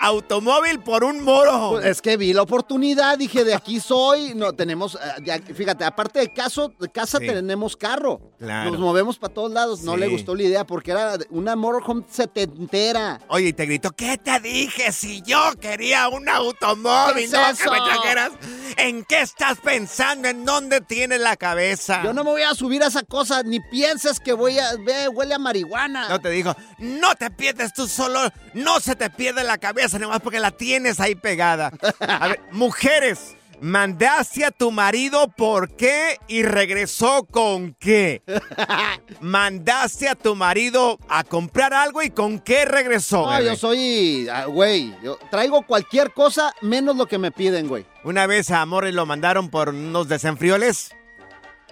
automóvil 0.00 0.80
por 0.80 1.04
un 1.04 1.22
moro. 1.22 1.70
Pues 1.72 1.86
es 1.86 2.02
que 2.02 2.16
vi 2.16 2.32
la 2.32 2.42
oportunidad, 2.42 3.18
dije, 3.18 3.44
de 3.44 3.54
aquí 3.54 3.80
soy. 3.80 4.34
No, 4.34 4.52
tenemos, 4.52 4.96
eh, 5.24 5.54
fíjate, 5.54 5.84
aparte 5.84 6.20
de, 6.20 6.32
caso, 6.32 6.72
de 6.78 6.88
casa 6.90 7.18
Sí. 7.18 7.26
tenemos 7.26 7.76
carro. 7.76 8.20
Claro. 8.38 8.70
Nos 8.70 8.80
movemos 8.80 9.18
para 9.18 9.32
todos 9.34 9.50
lados. 9.52 9.82
No 9.82 9.94
Sí. 9.94 10.00
le 10.00 10.08
gustó 10.08 10.34
la 10.34 10.42
idea 10.42 10.66
porque 10.66 10.90
era 10.92 11.16
una 11.30 11.56
motorhome 11.56 12.04
setentera. 12.10 13.20
Oye, 13.28 13.48
y 13.48 13.52
te 13.52 13.66
gritó, 13.66 13.90
¿qué 13.92 14.18
te 14.18 14.38
dije? 14.40 14.92
Si 14.92 15.22
yo 15.22 15.52
quería 15.60 16.08
un 16.08 16.28
automóvil, 16.28 17.14
¿Qué 17.16 17.24
es 17.24 17.32
no 17.32 17.40
que 17.56 17.70
me 17.70 17.76
trajeras. 17.86 18.32
¿En 18.76 19.04
qué 19.04 19.20
estás 19.22 19.58
pensando? 19.58 20.28
¿En 20.28 20.44
dónde 20.44 20.80
tienes 20.80 21.20
la 21.20 21.36
cabeza? 21.36 22.02
Yo 22.04 22.12
no 22.12 22.24
me 22.24 22.30
voy 22.30 22.42
a 22.42 22.54
subir 22.54 22.82
a 22.82 22.88
esa 22.88 23.02
cosa, 23.02 23.42
ni 23.42 23.60
pienses 23.60 24.20
que 24.20 24.32
voy 24.32 24.58
a. 24.58 24.72
Ve, 24.84 25.08
huele 25.08 25.34
a 25.34 25.38
marihuana. 25.38 26.08
No 26.08 26.20
te 26.20 26.28
dijo, 26.30 26.54
no 26.78 27.14
te 27.14 27.30
pierdes 27.30 27.72
tú 27.72 27.88
solo, 27.88 28.20
no 28.54 28.80
se 28.80 28.94
te 28.96 29.08
pierde 29.10 29.42
la 29.44 29.58
cabeza 29.58 29.85
nomás 29.94 30.20
porque 30.20 30.40
la 30.40 30.50
tienes 30.50 31.00
ahí 31.00 31.14
pegada. 31.14 31.72
A 32.00 32.28
ver, 32.28 32.40
mujeres, 32.52 33.36
mandaste 33.60 34.44
a 34.44 34.50
tu 34.50 34.70
marido 34.70 35.28
por 35.28 35.70
qué 35.76 36.18
y 36.28 36.42
regresó 36.42 37.24
con 37.24 37.74
qué. 37.74 38.22
Mandaste 39.20 40.08
a 40.08 40.14
tu 40.14 40.34
marido 40.34 40.98
a 41.08 41.24
comprar 41.24 41.72
algo 41.72 42.02
y 42.02 42.10
con 42.10 42.38
qué 42.38 42.64
regresó. 42.64 43.26
No, 43.26 43.30
bebé? 43.30 43.44
yo 43.46 43.56
soy, 43.56 44.28
ah, 44.28 44.46
güey, 44.46 44.94
yo 45.02 45.18
traigo 45.30 45.62
cualquier 45.62 46.12
cosa 46.12 46.52
menos 46.60 46.96
lo 46.96 47.06
que 47.06 47.18
me 47.18 47.30
piden, 47.30 47.68
güey. 47.68 47.86
Una 48.04 48.26
vez 48.26 48.50
a 48.50 48.64
Morris 48.66 48.94
lo 48.94 49.06
mandaron 49.06 49.48
por 49.50 49.70
unos 49.70 50.08
desenfrioles 50.08 50.95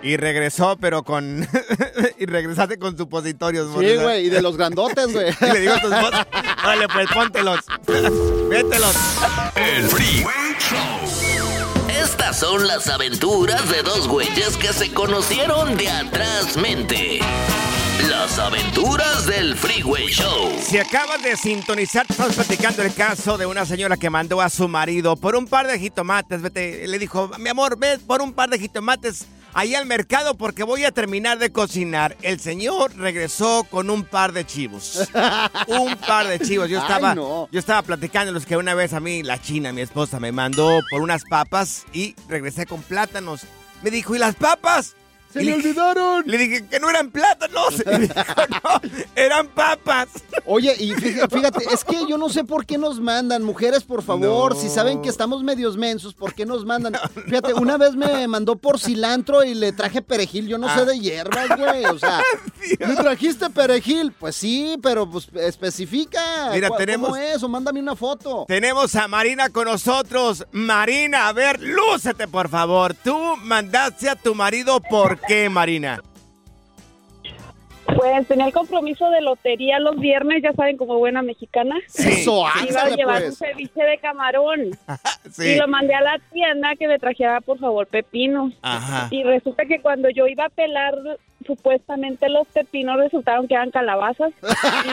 y 0.05 0.19
regresó, 0.19 0.77
pero 0.79 1.03
con. 1.03 1.49
y 2.19 2.27
regresaste 2.27 2.79
con 2.79 2.97
supositorios, 2.97 3.69
Morris. 3.69 3.93
Sí, 3.93 3.97
güey, 3.97 4.27
y 4.27 4.29
de 4.29 4.43
los 4.43 4.57
grandotes, 4.57 5.11
güey. 5.11 5.35
Y 5.41 5.53
le 5.53 5.61
digo 5.61 5.73
a 5.73 5.81
tu 5.81 5.93
esposa, 5.93 6.27
órale, 6.63 6.89
pues 6.89 7.09
póntelos. 7.13 7.61
Mételos. 8.49 8.95
El 9.57 9.89
Freeway 9.89 10.55
Show. 10.59 11.89
Estas 11.89 12.39
son 12.39 12.67
las 12.67 12.87
aventuras 12.89 13.69
de 13.71 13.83
dos 13.83 14.07
güeyes 14.07 14.59
que 14.59 14.73
se 14.75 14.93
conocieron 14.93 15.77
de 15.77 15.89
atrás 15.89 16.57
mente. 16.59 17.21
Las 18.11 18.39
aventuras 18.39 19.27
del 19.27 19.57
Freeway 19.57 20.09
Show. 20.09 20.53
Si 20.61 20.77
acabas 20.77 21.23
de 21.23 21.37
sintonizar, 21.37 22.05
estamos 22.07 22.35
platicando 22.35 22.83
el 22.83 22.93
caso 22.93 23.39
de 23.39 23.47
una 23.47 23.65
señora 23.65 23.97
que 23.97 24.11
mandó 24.11 24.43
a 24.43 24.51
su 24.51 24.69
marido 24.69 25.17
por 25.17 25.35
un 25.35 25.47
par 25.47 25.67
de 25.67 25.79
jitomates. 25.79 26.43
Vete, 26.43 26.87
le 26.87 26.99
dijo, 26.99 27.31
mi 27.39 27.49
amor, 27.49 27.79
ve 27.79 27.99
por 28.07 28.21
un 28.21 28.35
par 28.35 28.51
de 28.51 28.59
jitomates 28.59 29.27
ahí 29.55 29.75
al 29.75 29.87
mercado 29.87 30.37
porque 30.37 30.63
voy 30.63 30.85
a 30.85 30.93
terminar 30.93 31.39
de 31.39 31.51
cocinar. 31.51 32.17
El 32.23 32.41
señor 32.41 32.95
regresó 32.97 33.65
con 33.71 33.89
un 33.89 34.05
par 34.05 34.33
de 34.33 34.45
chivos. 34.45 35.09
un 35.69 35.97
par 35.97 36.27
de 36.27 36.41
chivos. 36.41 36.69
Yo 36.69 36.79
Ay, 36.81 36.83
estaba, 36.83 37.15
no. 37.15 37.49
yo 37.51 37.59
estaba 37.59 37.83
platicando 37.83 38.33
los 38.33 38.45
que 38.45 38.57
una 38.57 38.75
vez 38.75 38.93
a 38.93 39.01
mí, 39.01 39.23
la 39.23 39.41
china, 39.41 39.73
mi 39.73 39.81
esposa, 39.81 40.21
me 40.21 40.33
mandó 40.33 40.81
por 40.91 41.01
unas 41.01 41.25
papas 41.25 41.85
y 41.93 42.15
regresé 42.29 42.67
con 42.67 42.83
plátanos. 42.83 43.43
Me 43.83 43.91
dijo, 43.91 44.15
¿y 44.15 44.19
las 44.19 44.35
papas? 44.35 44.97
¡Se 45.35 45.41
me 45.41 45.45
le- 45.47 45.55
olvidaron! 45.55 46.23
Le 46.27 46.39
dije 46.39 46.65
que 46.67 46.81
no 46.81 46.89
eran 46.89 47.11
plátanos. 47.11 47.75
Y 47.81 47.99
dijo, 47.99 48.15
no, 48.51 48.81
eran 49.15 49.49
papas. 49.49 50.09
Oye, 50.47 50.75
y 50.79 50.93
fí- 50.93 51.29
fíjate, 51.31 51.65
es 51.73 51.85
que 51.85 52.07
yo 52.09 52.17
no 52.19 52.29
sé 52.29 52.45
por 52.45 52.65
qué 52.67 52.79
nos 52.79 53.01
mandan, 53.01 53.43
mujeres, 53.43 53.83
por 53.83 54.03
favor, 54.03 54.55
No. 54.55 54.61
si 54.61 54.69
saben 54.69 55.03
que 55.03 55.09
estamos 55.09 55.43
medios 55.43 55.77
mensos, 55.77 56.15
¿por 56.15 56.35
qué 56.35 56.47
nos 56.47 56.65
mandan? 56.65 56.95
Fíjate, 57.27 57.53
una 57.55 57.77
vez 57.77 57.95
me 57.97 58.27
mandó 58.29 58.57
por 58.57 58.79
cilantro 58.79 59.43
y 59.45 59.55
le 59.55 59.73
traje 59.73 60.03
perejil, 60.03 60.47
yo 60.47 60.57
no 60.59 60.69
Ah. 60.69 60.79
sé 60.79 60.85
de 60.85 60.99
hierbas, 60.99 61.49
güey, 61.59 61.85
o 61.87 61.99
sea, 61.99 62.21
¿le 62.79 62.95
trajiste 62.97 63.51
perejil? 63.51 64.13
Pues 64.13 64.37
sí, 64.37 64.77
pero 64.83 65.11
pues 65.11 65.29
especifica. 65.35 66.51
Mira, 66.53 66.69
¿Cu- 66.69 66.77
tenemos- 66.77 67.11
¿Cómo 67.11 67.21
es? 67.21 67.43
O 67.43 67.49
mándame 67.49 67.81
una 67.81 67.97
foto. 67.97 68.45
Tenemos 68.47 68.95
a 68.95 69.09
Marina 69.09 69.49
con 69.49 69.65
nosotros. 69.67 70.45
Marina, 70.53 71.29
a 71.29 71.33
ver, 71.33 71.61
lúcete, 71.61 72.29
por 72.29 72.49
favor. 72.49 72.95
Tú 72.95 73.17
mandaste 73.43 74.09
a 74.09 74.15
tu 74.17 74.35
marido, 74.35 74.81
¿por 74.81 75.19
qué, 75.27 75.49
Marina? 75.49 76.01
Pues 77.97 78.27
tenía 78.27 78.47
el 78.47 78.53
compromiso 78.53 79.09
de 79.11 79.21
lotería 79.21 79.79
los 79.79 79.99
viernes, 79.99 80.43
ya 80.43 80.53
saben, 80.53 80.77
como 80.77 80.99
buena 80.99 81.23
mexicana. 81.23 81.77
Eso, 81.95 82.45
Iba 82.69 82.83
a 82.83 82.89
llevar 82.91 83.23
pues. 83.23 83.31
un 83.41 83.47
ceviche 83.47 83.83
de 83.83 83.99
camarón. 83.99 84.71
Sí. 85.31 85.49
Y 85.49 85.57
lo 85.57 85.67
mandé 85.67 85.95
a 85.95 86.01
la 86.01 86.21
tienda 86.33 86.77
que 86.77 86.87
me 86.87 86.99
trajera, 86.99 87.41
por 87.41 87.59
favor, 87.59 87.89
pepinos. 87.89 88.53
Ajá. 88.63 89.09
Y 89.11 89.25
resulta 89.25 89.65
que 89.65 89.81
cuando 89.81 90.09
yo 90.11 90.29
iba 90.29 90.45
a 90.45 90.49
pelar 90.49 90.95
supuestamente 91.47 92.29
los 92.29 92.47
pepinos 92.49 92.97
resultaron 92.99 93.47
que 93.49 93.55
eran 93.55 93.71
calabazas. 93.71 94.33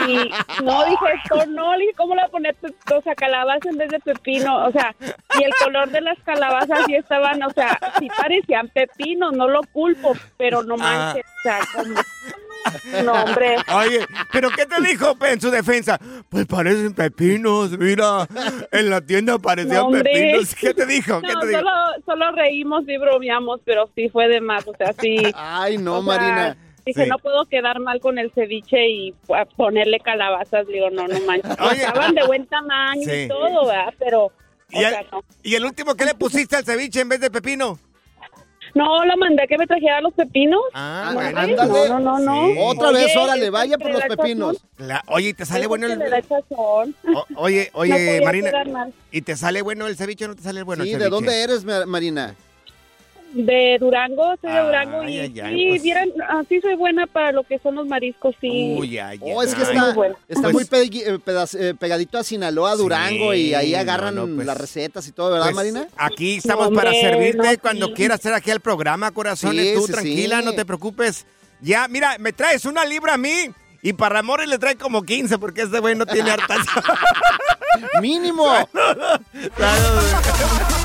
Y 0.08 0.30
no 0.62 0.84
dije 0.84 1.04
esto, 1.22 1.46
no, 1.46 1.72
le 1.74 1.80
dije, 1.80 1.94
¿cómo 1.96 2.14
le 2.14 2.22
voy 2.22 2.28
a 2.28 2.30
poner 2.32 2.56
o 2.96 3.02
sea, 3.02 3.14
calabaza 3.14 3.68
en 3.70 3.78
vez 3.78 3.88
de 3.90 4.00
pepino? 4.00 4.66
O 4.66 4.72
sea, 4.72 4.94
y 5.40 5.44
el 5.44 5.52
color 5.62 5.90
de 5.90 6.00
las 6.00 6.18
calabazas 6.24 6.80
sí 6.86 6.94
estaban, 6.94 7.42
o 7.42 7.50
sea, 7.50 7.78
sí 7.98 8.08
parecían 8.16 8.68
pepinos, 8.68 9.32
no 9.32 9.48
lo 9.48 9.60
culpo, 9.72 10.12
pero 10.36 10.62
no 10.62 10.74
Ah. 10.74 11.12
manches, 11.12 11.24
o 11.26 11.42
sea, 11.42 11.58
como- 11.74 11.94
No, 13.04 13.12
hombre. 13.24 13.56
Oye, 13.74 14.06
¿pero 14.32 14.48
qué 14.50 14.66
te 14.66 14.80
dijo 14.82 15.16
pe, 15.16 15.32
en 15.32 15.40
su 15.40 15.50
defensa? 15.50 15.98
Pues 16.28 16.46
parecen 16.46 16.94
pepinos, 16.94 17.76
mira. 17.76 18.26
En 18.70 18.88
la 18.88 19.00
tienda 19.00 19.36
parecían 19.38 19.78
No, 19.78 19.90
pepinos. 19.90 20.54
¿Qué 20.54 20.72
te 20.72 20.86
dijo? 20.86 21.20
¿Qué 21.20 21.32
No, 21.32 21.40
te 21.40 21.48
dijo? 21.48 21.58
solo, 21.58 21.70
solo 22.06 22.30
reímos 22.32 22.88
y 22.88 22.96
bromeamos, 22.98 23.60
pero 23.64 23.90
sí 23.96 24.08
fue 24.10 24.28
de 24.28 24.40
más, 24.40 24.66
o 24.68 24.74
sea, 24.78 24.92
sí. 24.92 25.16
Ay, 25.34 25.76
no, 25.76 25.98
O 25.98 26.04
sea, 26.04 26.16
Marina. 26.16 26.41
Dije, 26.84 27.04
Sí. 27.04 27.08
no 27.10 27.18
puedo 27.18 27.44
quedar 27.46 27.78
mal 27.80 28.00
con 28.00 28.18
el 28.18 28.32
ceviche 28.32 28.88
y 28.88 29.14
ponerle 29.56 30.00
calabazas. 30.00 30.66
Digo, 30.66 30.90
no, 30.90 31.06
no 31.06 31.20
manches. 31.20 31.56
Oye. 31.60 31.78
Estaban 31.84 32.14
de 32.14 32.26
buen 32.26 32.46
tamaño 32.46 33.02
Sí. 33.04 33.22
y 33.24 33.28
todo, 33.28 33.66
¿verdad? 33.66 33.94
Pero, 33.98 34.24
o 34.26 34.32
¿Y 34.70 34.78
el, 34.84 34.90
sea, 34.90 35.04
no. 35.12 35.24
y 35.42 35.54
el 35.54 35.64
último 35.64 35.94
qué 35.94 36.04
le 36.04 36.14
pusiste 36.14 36.56
al 36.56 36.64
ceviche 36.64 37.00
en 37.00 37.08
vez 37.08 37.20
de 37.20 37.30
pepino? 37.30 37.78
No, 38.74 39.04
lo 39.04 39.16
mandé 39.18 39.42
a 39.42 39.46
que 39.46 39.58
me 39.58 39.66
trajera 39.66 40.00
los 40.00 40.14
pepinos. 40.14 40.62
Ah, 40.72 41.10
no, 41.12 41.14
bueno. 41.20 41.38
ándale. 41.40 41.88
no, 41.90 42.00
no, 42.00 42.18
no. 42.18 42.46
Sí. 42.48 42.54
Otra 42.58 42.88
Oye, 42.88 43.04
vez, 43.04 43.16
órale, 43.18 43.44
es 43.44 43.50
vaya 43.50 43.76
por 43.76 43.90
los 43.92 44.02
pepinos. 44.04 44.64
La- 44.78 45.04
oye, 45.08 45.28
¿y 45.28 45.34
te 45.34 45.44
sale 45.44 45.66
bueno 45.66 45.86
el... 45.88 46.00
o- 46.56 47.26
oye, 47.36 47.70
No 47.74 47.80
oye, 47.80 48.20
Marina. 48.24 48.50
¿Y 49.10 49.20
te 49.22 49.36
sale 49.36 49.60
bueno 49.60 49.86
el 49.86 49.96
ceviche 49.96 50.24
o 50.24 50.28
no 50.28 50.36
te 50.36 50.42
sale 50.42 50.62
bueno 50.62 50.84
Sí, 50.84 50.92
el 50.94 50.98
¿de 51.00 51.08
dónde 51.10 51.42
eres, 51.42 51.64
Ma- 51.64 51.84
Marina? 51.84 52.34
De 53.32 53.78
Durango, 53.80 54.34
soy 54.40 54.50
de 54.52 54.58
Ay, 54.58 54.64
Durango. 54.66 55.02
Y 55.04 55.18
ay, 55.18 55.40
ay, 55.40 55.54
sí, 55.56 55.66
pues. 55.70 55.82
vieran, 55.82 56.08
así 56.28 56.60
soy 56.60 56.74
buena 56.74 57.06
para 57.06 57.32
lo 57.32 57.42
que 57.44 57.58
son 57.58 57.74
los 57.76 57.86
mariscos, 57.86 58.34
sí. 58.40 58.76
Uy, 58.78 58.98
ay, 58.98 59.18
ay, 59.22 59.32
Oh, 59.34 59.42
es 59.42 59.54
que 59.54 59.62
ay. 59.62 59.68
está, 59.70 59.84
Muy 59.86 59.94
bueno. 59.94 60.16
está 60.28 60.42
Pues- 60.42 60.52
muy 60.54 60.64
pegui- 60.64 61.02
eh, 61.06 61.18
pedaz- 61.18 61.54
eh, 61.58 61.74
pegadito 61.74 62.18
a 62.18 62.24
Sinaloa, 62.24 62.72
Sí, 62.76 62.82
Durango, 62.82 63.32
y 63.34 63.54
ahí 63.54 63.74
agarran 63.74 64.14
no, 64.14 64.26
pues- 64.26 64.46
las 64.46 64.56
recetas 64.58 65.08
y 65.08 65.12
todo, 65.12 65.30
¿verdad, 65.32 65.46
Pues, 65.46 65.56
Marina? 65.56 65.88
Aquí 65.96 66.36
estamos 66.36 66.70
No, 66.70 66.76
para 66.76 66.90
hombre, 66.90 67.00
servirte 67.10 67.52
no, 67.56 67.62
cuando 67.62 67.86
sí. 67.86 67.92
quieras 67.94 68.20
hacer 68.20 68.34
aquí 68.34 68.50
el 68.50 68.60
programa, 68.60 69.10
corazones. 69.12 69.66
Sí, 69.68 69.74
Tú 69.76 69.86
sí, 69.86 69.92
tranquila, 69.92 70.40
sí. 70.40 70.44
no 70.44 70.52
te 70.52 70.64
preocupes. 70.66 71.24
Ya, 71.60 71.88
mira, 71.88 72.16
me 72.18 72.32
traes 72.32 72.64
una 72.66 72.84
libra 72.84 73.14
a 73.14 73.18
mí 73.18 73.50
y 73.82 73.92
para 73.94 74.16
Ramón 74.16 74.40
le 74.46 74.58
trae 74.58 74.76
como 74.76 75.02
15 75.04 75.38
porque 75.38 75.62
este 75.62 75.78
güey 75.78 75.94
no 75.94 76.04
tiene 76.06 76.30
hartas. 76.32 76.66
¡Mínimo! 78.02 78.68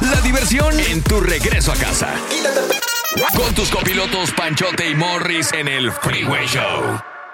La 0.00 0.20
diversión 0.20 0.78
en 0.80 1.02
tu 1.02 1.20
regreso 1.20 1.72
a 1.72 1.76
casa. 1.76 2.14
Con 3.36 3.54
tus 3.54 3.70
copilotos 3.70 4.32
Panchote 4.32 4.88
y 4.88 4.94
Morris 4.94 5.52
en 5.52 5.68
el 5.68 5.92
Freeway 5.92 6.46
Show. 6.46 7.13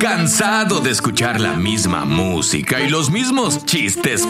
¿Cansado 0.00 0.80
de 0.80 0.90
escuchar 0.90 1.38
la 1.42 1.52
misma 1.52 2.06
música 2.06 2.80
y 2.80 2.88
los 2.88 3.10
mismos 3.10 3.66
chistes 3.66 4.26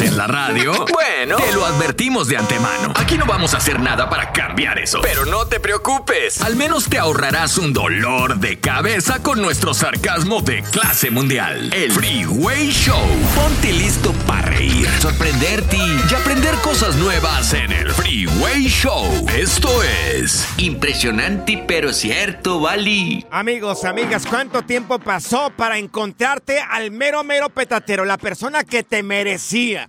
en 0.00 0.16
la 0.16 0.26
radio? 0.26 0.72
Bueno, 0.92 1.36
te 1.36 1.52
lo 1.52 1.64
advertimos 1.64 2.26
de 2.26 2.36
antemano. 2.36 2.92
Aquí 2.96 3.16
no 3.16 3.24
vamos 3.24 3.54
a 3.54 3.58
hacer 3.58 3.78
nada 3.78 4.10
para 4.10 4.32
cambiar 4.32 4.80
eso. 4.80 5.00
Pero 5.00 5.26
no 5.26 5.46
te 5.46 5.60
preocupes. 5.60 6.42
Al 6.42 6.56
menos 6.56 6.88
te 6.88 6.98
ahorrarás 6.98 7.56
un 7.58 7.72
dolor 7.72 8.38
de 8.38 8.58
cabeza 8.58 9.22
con 9.22 9.40
nuestro 9.40 9.74
sarcasmo 9.74 10.42
de 10.42 10.62
clase 10.62 11.10
mundial. 11.10 11.72
El 11.72 11.92
Freeway 11.92 12.70
Show. 12.70 13.06
Ponte 13.36 13.72
listo 13.72 14.12
para 14.26 14.42
reír, 14.42 14.88
sorprenderte 15.00 15.76
y 15.76 16.14
aprender 16.14 16.54
cosas 16.56 16.96
nuevas 16.96 17.52
en 17.54 17.70
el 17.70 17.90
Freeway 17.92 18.66
Show. 18.66 19.26
Esto 19.36 19.70
es 19.84 20.48
impresionante 20.56 21.62
pero 21.66 21.92
cierto, 21.92 22.60
Bali. 22.60 23.24
Amigos, 23.30 23.84
amigas, 23.84 24.26
¿cuánto 24.26 24.62
tiempo 24.62 24.79
pasó 24.84 25.50
para 25.56 25.78
encontrarte 25.78 26.60
al 26.60 26.90
mero, 26.90 27.24
mero 27.24 27.48
petatero? 27.50 28.04
La 28.04 28.18
persona 28.18 28.64
que 28.64 28.82
te 28.82 29.02
merecía. 29.02 29.88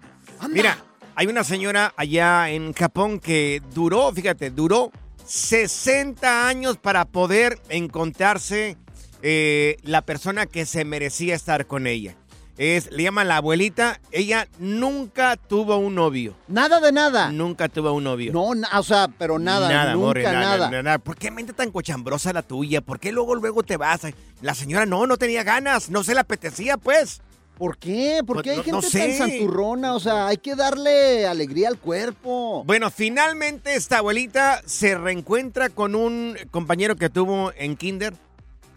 Mira, 0.50 0.78
hay 1.16 1.28
una 1.28 1.44
señora 1.44 1.94
allá 1.98 2.50
en 2.50 2.74
Japón 2.74 3.20
que 3.20 3.62
duró, 3.74 4.12
fíjate, 4.12 4.50
duró 4.50 4.92
60 5.26 6.48
años 6.48 6.78
para 6.78 7.06
poder 7.06 7.60
encontrarse 7.70 8.78
eh, 9.22 9.78
la 9.84 10.02
persona 10.02 10.46
que 10.46 10.66
se 10.66 10.84
merecía 10.84 11.36
estar 11.36 11.68
con 11.68 11.88
ella. 11.88 12.16
Es, 12.58 12.92
le 12.92 13.04
llaman 13.04 13.28
la 13.28 13.38
abuelita. 13.38 14.00
Ella 14.12 14.48
nunca 14.60 15.36
tuvo 15.38 15.78
un 15.78 15.96
novio. 15.96 16.36
Nada 16.48 16.80
de 16.80 16.92
nada. 16.92 17.32
Nunca 17.32 17.70
tuvo 17.70 17.92
un 17.94 18.04
novio. 18.04 18.32
No, 18.34 18.54
na- 18.54 18.68
o 18.80 18.84
sea, 18.84 19.08
pero 19.18 19.40
nada, 19.40 19.68
Nada, 19.70 19.94
nunca 19.94 20.06
more, 20.06 20.24
nada, 20.24 20.40
nada. 20.70 20.82
nada. 20.84 20.98
¿Por 21.00 21.16
qué 21.18 21.32
mente 21.32 21.54
tan 21.54 21.72
cochambrosa 21.72 22.34
la 22.34 22.44
tuya? 22.44 22.82
¿Por 22.82 23.00
qué 23.00 23.12
luego, 23.12 23.34
luego 23.36 23.64
te 23.64 23.78
vas? 23.78 24.02
La 24.42 24.54
señora 24.54 24.86
no, 24.86 25.08
no 25.08 25.18
tenía 25.18 25.44
ganas. 25.44 25.90
No 25.90 26.04
se 26.04 26.14
le 26.14 26.20
apetecía, 26.20 26.78
pues. 26.78 27.22
¿Por 27.58 27.78
qué? 27.78 28.22
¿Por 28.26 28.38
Pues 28.38 28.44
qué 28.44 28.50
hay 28.52 28.58
no- 28.58 28.64
gente 28.64 28.72
no 28.78 28.82
tan 28.82 28.92
sé. 28.92 29.18
santurrona? 29.18 29.94
O 29.96 30.00
sea, 30.00 30.28
hay 30.28 30.38
que 30.38 30.56
darle 30.56 31.28
alegría 31.28 31.68
al 31.68 31.78
cuerpo. 31.78 32.64
Bueno, 32.66 32.90
finalmente 32.92 33.76
esta 33.76 34.00
abuelita 34.00 34.62
se 34.66 34.98
reencuentra 34.98 35.70
con 35.70 35.94
un 35.96 36.36
compañero 36.52 36.96
que 36.96 37.10
tuvo 37.10 37.52
en 37.58 37.76
kinder. 37.76 38.14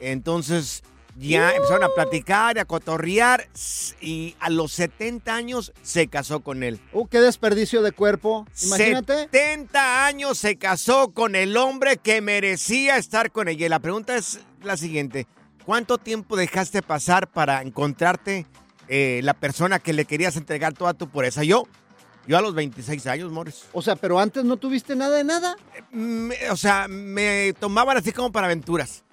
Entonces 0.01 0.83
ya 1.17 1.55
empezaron 1.55 1.85
a 1.85 1.89
platicar, 1.95 2.59
a 2.59 2.65
cotorrear 2.65 3.49
y 4.01 4.35
a 4.41 4.51
los 4.51 4.73
70 4.73 5.35
años 5.35 5.73
se 5.83 6.09
casó 6.09 6.41
con 6.41 6.63
él. 6.63 6.81
Uh, 6.93 7.07
qué 7.07 7.21
desperdicio 7.21 7.83
de 7.83 7.93
cuerpo. 7.93 8.47
Imagínate. 8.65 9.29
70 9.31 10.07
años 10.07 10.39
se 10.39 10.57
casó 10.57 11.11
con 11.13 11.37
el 11.37 11.57
hombre 11.57 11.97
que 11.99 12.21
merecía 12.21 12.97
estar 12.97 13.31
con 13.31 13.49
ella. 13.49 13.67
Y 13.67 13.69
la 13.69 13.79
pregunta 13.81 14.17
es 14.17 14.41
la 14.63 14.77
siguiente. 14.77 15.27
¿Cuánto 15.65 15.99
tiempo 15.99 16.37
dejaste 16.37 16.83
pasar 16.83 17.29
para 17.31 17.63
encontrarte 17.63 18.47
eh, 18.89 19.21
la 19.23 19.35
persona 19.35 19.79
que 19.79 19.93
le 19.93 20.05
querías 20.05 20.37
entregar 20.37 20.75
toda 20.75 20.93
tu 20.95 21.09
pureza? 21.09 21.43
Yo, 21.45 21.67
yo 22.27 22.37
a 22.37 22.43
los 22.43 22.55
26 22.55 23.07
años, 23.07 23.31
Morris. 23.31 23.65
O 23.73 23.81
sea, 23.83 23.97
pero 23.97 24.19
antes 24.19 24.45
no 24.45 24.57
tuviste 24.59 24.95
nada 24.97 25.17
de 25.17 25.25
nada. 25.25 25.57
Me- 25.91 26.51
o 26.51 26.57
sea, 26.57 26.87
me 26.89 27.55
tomaban 27.61 27.97
así 27.97 28.13
como 28.13 28.31
para 28.33 28.47
aventuras. 28.47 29.05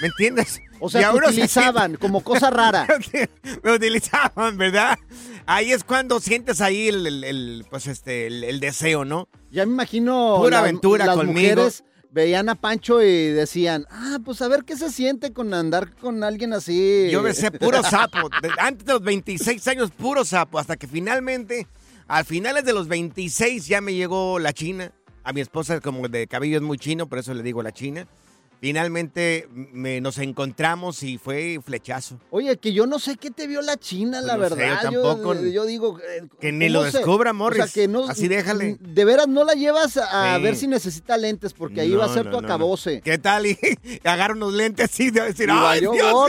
¿Me 0.00 0.08
entiendes? 0.08 0.60
O 0.84 0.90
sea, 0.90 1.12
te 1.12 1.18
se- 1.18 1.26
utilizaban 1.28 1.94
como 1.96 2.22
cosa 2.22 2.50
rara. 2.50 2.86
me 3.62 3.72
utilizaban, 3.72 4.56
¿verdad? 4.58 4.98
Ahí 5.46 5.72
es 5.72 5.84
cuando 5.84 6.20
sientes 6.20 6.60
ahí 6.60 6.88
el, 6.88 7.06
el- 7.06 7.24
el, 7.24 7.66
pues 7.70 7.86
este, 7.86 8.26
el, 8.26 8.44
el 8.44 8.60
deseo, 8.60 9.04
¿no? 9.04 9.28
Ya 9.50 9.64
me 9.66 9.72
imagino. 9.72 10.36
Pura 10.38 10.50
las- 10.50 10.60
aventura 10.62 11.06
las 11.06 11.16
conmigo. 11.16 11.32
mujeres 11.40 11.84
veían 12.10 12.48
a 12.48 12.54
Pancho 12.56 13.00
y 13.00 13.28
decían, 13.28 13.86
ah, 13.90 14.18
pues 14.24 14.42
a 14.42 14.48
ver 14.48 14.64
qué 14.64 14.76
se 14.76 14.90
siente 14.90 15.32
con 15.32 15.54
andar 15.54 15.94
con 15.96 16.22
alguien 16.24 16.52
así. 16.52 17.08
Yo 17.10 17.22
besé 17.22 17.50
puro 17.50 17.82
sapo. 17.82 18.28
Antes 18.58 18.84
de 18.86 18.92
los 18.92 19.02
26 19.02 19.66
años, 19.68 19.90
puro 19.92 20.24
sapo. 20.24 20.58
Hasta 20.58 20.76
que 20.76 20.86
finalmente, 20.86 21.66
a 22.08 22.22
finales 22.24 22.64
de 22.64 22.72
los 22.74 22.88
26, 22.88 23.66
ya 23.66 23.80
me 23.80 23.94
llegó 23.94 24.38
la 24.38 24.52
china. 24.52 24.92
A 25.24 25.32
mi 25.32 25.40
esposa, 25.40 25.80
como 25.80 26.06
de 26.08 26.26
cabello 26.26 26.56
es 26.56 26.62
muy 26.62 26.76
chino, 26.76 27.08
por 27.08 27.18
eso 27.18 27.32
le 27.32 27.42
digo 27.42 27.62
la 27.62 27.72
china. 27.72 28.06
Finalmente 28.62 29.48
me- 29.52 30.00
nos 30.00 30.18
encontramos 30.18 31.02
y 31.02 31.18
fue 31.18 31.58
flechazo. 31.66 32.20
Oye, 32.30 32.56
que 32.58 32.72
yo 32.72 32.86
no 32.86 33.00
sé 33.00 33.16
qué 33.16 33.32
te 33.32 33.48
vio 33.48 33.60
la 33.60 33.76
China, 33.76 34.20
la 34.20 34.36
Pues 34.36 34.50
sé, 34.50 34.54
verdad. 34.54 34.90
yo 34.92 35.02
tampoco. 35.02 35.34
yo 35.34 35.64
digo. 35.66 35.98
eh, 35.98 36.28
Que 36.40 36.52
ni 36.52 36.68
¿cómo 36.68 36.78
lo 36.78 36.84
descubra, 36.84 37.32
o 37.32 37.34
Morris. 37.34 37.64
sea, 37.64 37.72
que 37.72 37.88
no, 37.88 38.08
Así 38.08 38.28
déjale. 38.28 38.76
De 38.78 39.04
veras 39.04 39.26
no 39.26 39.42
la 39.42 39.54
llevas 39.54 39.96
a, 39.96 40.36
Sí. 40.36 40.42
ver 40.44 40.54
si 40.54 40.68
necesita 40.68 41.16
lentes, 41.16 41.54
porque 41.54 41.80
ahí 41.80 41.90
va 41.90 42.04
a 42.04 42.14
ser 42.14 42.30
tu 42.30 42.36
acabose. 42.38 43.00
¿Qué 43.00 43.18
tal? 43.18 43.46
Y 43.46 43.58
agarra 44.04 44.34
unos 44.34 44.52
lentes 44.52 44.90
así 44.92 45.10
de 45.10 45.22
decir, 45.22 45.48
Y 45.48 45.52
¡ay, 45.52 45.80
Dios 45.80 45.92
mío! 45.96 46.26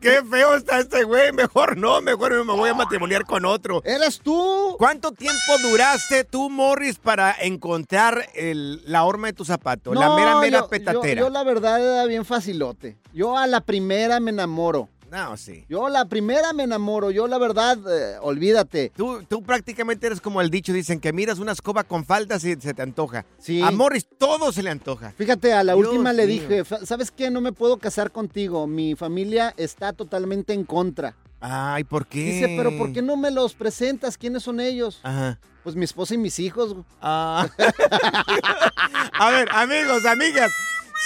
¡Qué 0.00 0.22
feo 0.22 0.54
está 0.54 0.78
este 0.80 1.04
güey! 1.04 1.32
Mejor 1.32 1.76
no, 1.76 2.00
mejor 2.00 2.32
me 2.46 2.52
voy 2.54 2.70
a 2.70 2.74
matrimoniar 2.74 3.26
con 3.26 3.44
otro. 3.44 3.82
¿Eres 3.84 4.20
tú? 4.20 4.74
¿Cuánto 4.78 5.12
tiempo 5.12 5.36
duraste 5.62 6.24
tú, 6.24 6.48
Morris, 6.48 6.96
para 6.98 7.36
encontrar 7.38 8.26
el- 8.34 8.80
la 8.90 9.04
horma 9.04 9.26
de 9.26 9.34
tu 9.34 9.44
zapato? 9.44 9.92
la 9.92 10.14
mera, 10.16 10.40
mera 10.40 10.58
yo- 10.60 10.68
petatera. 10.70 11.20
Yo 11.20 11.28
la 11.28 11.44
verdad 11.44 11.57
era 11.58 12.04
bien 12.06 12.24
facilote. 12.24 12.96
Yo 13.12 13.36
a 13.36 13.46
la 13.46 13.60
primera 13.60 14.20
me 14.20 14.30
enamoro. 14.30 14.88
No, 15.10 15.38
sí. 15.38 15.64
Yo 15.70 15.86
a 15.86 15.90
la 15.90 16.04
primera 16.04 16.52
me 16.52 16.64
enamoro. 16.64 17.10
Yo 17.10 17.26
la 17.28 17.38
verdad, 17.38 17.78
eh, 17.90 18.18
olvídate. 18.20 18.92
Tú, 18.94 19.22
tú 19.26 19.42
prácticamente 19.42 20.06
eres 20.06 20.20
como 20.20 20.42
el 20.42 20.50
dicho, 20.50 20.70
dicen 20.74 21.00
que 21.00 21.14
miras 21.14 21.38
una 21.38 21.52
escoba 21.52 21.82
con 21.84 22.04
faldas 22.04 22.44
y 22.44 22.54
se 22.56 22.74
te 22.74 22.82
antoja. 22.82 23.24
Sí. 23.38 23.62
A 23.62 23.70
Morris 23.70 24.06
todo 24.18 24.52
se 24.52 24.62
le 24.62 24.68
antoja. 24.68 25.12
Fíjate, 25.16 25.54
a 25.54 25.64
la 25.64 25.74
Dios 25.74 25.86
última 25.88 26.12
le 26.12 26.26
dije, 26.26 26.62
"Fa- 26.62 26.84
¿sabes 26.84 27.10
qué? 27.10 27.30
No 27.30 27.40
me 27.40 27.52
puedo 27.52 27.78
casar 27.78 28.10
contigo. 28.12 28.66
Mi 28.66 28.94
familia 28.96 29.54
está 29.56 29.94
totalmente 29.94 30.52
en 30.52 30.64
contra. 30.64 31.16
Ay, 31.40 31.84
¿por 31.84 32.06
qué? 32.06 32.24
Dice, 32.24 32.54
pero 32.58 32.76
¿por 32.76 32.92
qué 32.92 33.00
no 33.00 33.16
me 33.16 33.30
los 33.30 33.54
presentas? 33.54 34.18
¿Quiénes 34.18 34.42
son 34.42 34.60
ellos? 34.60 35.00
Ajá. 35.04 35.38
Pues 35.64 35.74
mi 35.76 35.84
esposa 35.84 36.14
y 36.14 36.18
mis 36.18 36.38
hijos. 36.38 36.74
Ah. 37.00 37.46
A 39.20 39.30
ver, 39.30 39.48
amigos, 39.52 40.04
amigas, 40.04 40.50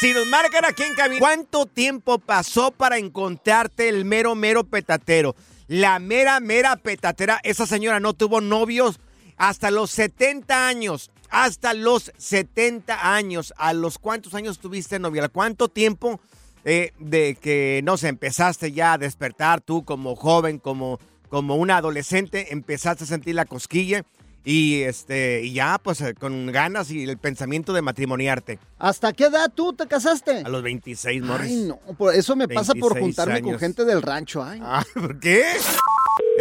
si 0.03 0.13
nos 0.13 0.27
marcan 0.27 0.65
aquí 0.65 0.83
en 0.83 0.95
cabina, 0.95 1.21
¿cuánto 1.21 1.65
tiempo 1.65 2.19
pasó 2.19 2.73
para 2.73 2.99
encontrarte 2.99 3.89
el 3.89 4.05
mero, 4.05 4.35
mero 4.35 4.65
petatero? 4.65 5.37
La 5.69 6.01
mera, 6.01 6.41
mera 6.41 6.75
petatera. 6.75 7.39
Esa 7.45 7.67
señora 7.67 8.01
no 8.01 8.13
tuvo 8.13 8.41
novios 8.41 8.99
hasta 9.37 9.71
los 9.71 9.93
70 9.93 10.67
años. 10.67 11.13
Hasta 11.31 11.73
los 11.73 12.11
70 12.17 13.15
años. 13.15 13.55
¿A 13.57 13.75
los 13.75 13.99
cuántos 13.99 14.35
años 14.35 14.59
tuviste 14.59 14.99
novia? 14.99 15.27
¿A 15.27 15.29
cuánto 15.29 15.69
tiempo 15.69 16.21
eh, 16.65 16.91
de 16.99 17.37
que, 17.41 17.81
no 17.85 17.97
sé, 17.97 18.09
empezaste 18.09 18.73
ya 18.73 18.95
a 18.95 18.99
despertar 18.99 19.61
tú 19.61 19.85
como 19.85 20.17
joven, 20.17 20.59
como, 20.59 20.99
como 21.29 21.55
una 21.55 21.77
adolescente, 21.77 22.53
empezaste 22.53 23.05
a 23.05 23.07
sentir 23.07 23.37
la 23.37 23.45
cosquilla? 23.45 24.05
Y 24.45 24.83
este, 24.83 25.43
y 25.43 25.53
ya, 25.53 25.79
pues 25.83 26.01
eh, 26.01 26.15
con 26.15 26.47
ganas 26.51 26.91
y 26.91 27.05
el 27.05 27.17
pensamiento 27.19 27.73
de 27.73 27.83
matrimoniarte. 27.83 28.59
¿Hasta 28.79 29.13
qué 29.13 29.27
edad 29.27 29.51
tú 29.55 29.73
te 29.73 29.87
casaste? 29.87 30.43
A 30.45 30.49
los 30.49 30.63
26, 30.63 31.23
Morris. 31.23 31.51
Ay, 31.51 31.65
no, 31.69 31.77
por 31.97 32.15
eso 32.15 32.35
me 32.35 32.49
pasa 32.49 32.73
por 32.75 32.95
26 32.95 33.01
juntarme 33.03 33.43
con 33.43 33.59
gente 33.61 33.85
del 33.85 34.03
rancho. 34.03 34.43
Ay, 34.43 34.61
Ah, 34.63 34.85
¿Por 34.95 35.21
qué? 35.21 35.45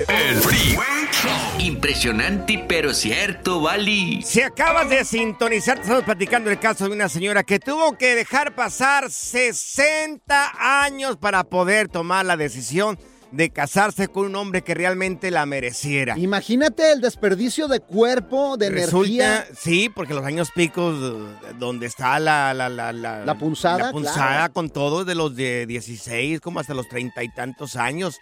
El 0.07 0.35
Freeway 0.37 1.07
Show. 1.11 1.31
Impresionante 1.59 2.65
pero 2.67 2.93
cierto, 2.93 3.61
Bali. 3.61 4.21
Si 4.23 4.41
acabas 4.41 4.89
de 4.89 5.05
sintonizar, 5.05 5.75
te 5.77 5.83
estamos 5.83 6.03
platicando 6.03 6.49
el 6.49 6.59
caso 6.59 6.85
de 6.87 6.95
una 6.95 7.07
señora 7.07 7.43
que 7.43 7.59
tuvo 7.59 7.97
que 7.97 8.15
dejar 8.15 8.55
pasar 8.55 9.11
60 9.11 10.83
años 10.83 11.17
para 11.17 11.43
poder 11.43 11.87
tomar 11.87 12.25
la 12.25 12.35
decisión 12.37 12.97
de 13.31 13.49
casarse 13.49 14.07
con 14.09 14.25
un 14.25 14.35
hombre 14.35 14.61
que 14.61 14.73
realmente 14.73 15.31
la 15.31 15.45
mereciera. 15.45 16.17
Imagínate 16.17 16.91
el 16.91 16.99
desperdicio 17.01 17.67
de 17.69 17.79
cuerpo, 17.79 18.57
de 18.57 18.69
Resulta, 18.69 19.07
energía. 19.07 19.45
sí, 19.57 19.89
porque 19.89 20.13
los 20.13 20.25
años 20.25 20.49
picos, 20.53 20.95
eh, 21.01 21.53
donde 21.57 21.85
está 21.87 22.19
la... 22.19 22.53
La, 22.53 22.67
la, 22.69 22.91
la, 22.91 23.25
La 23.25 23.37
punzada, 23.37 23.77
La 23.85 23.91
punzada 23.91 24.15
claro. 24.37 24.53
con 24.53 24.69
todo, 24.69 25.05
de 25.05 25.15
los 25.15 25.35
de 25.35 25.65
16 25.65 26.41
como 26.41 26.59
hasta 26.59 26.73
los 26.73 26.89
treinta 26.89 27.23
y 27.23 27.29
tantos 27.29 27.75
años. 27.77 28.19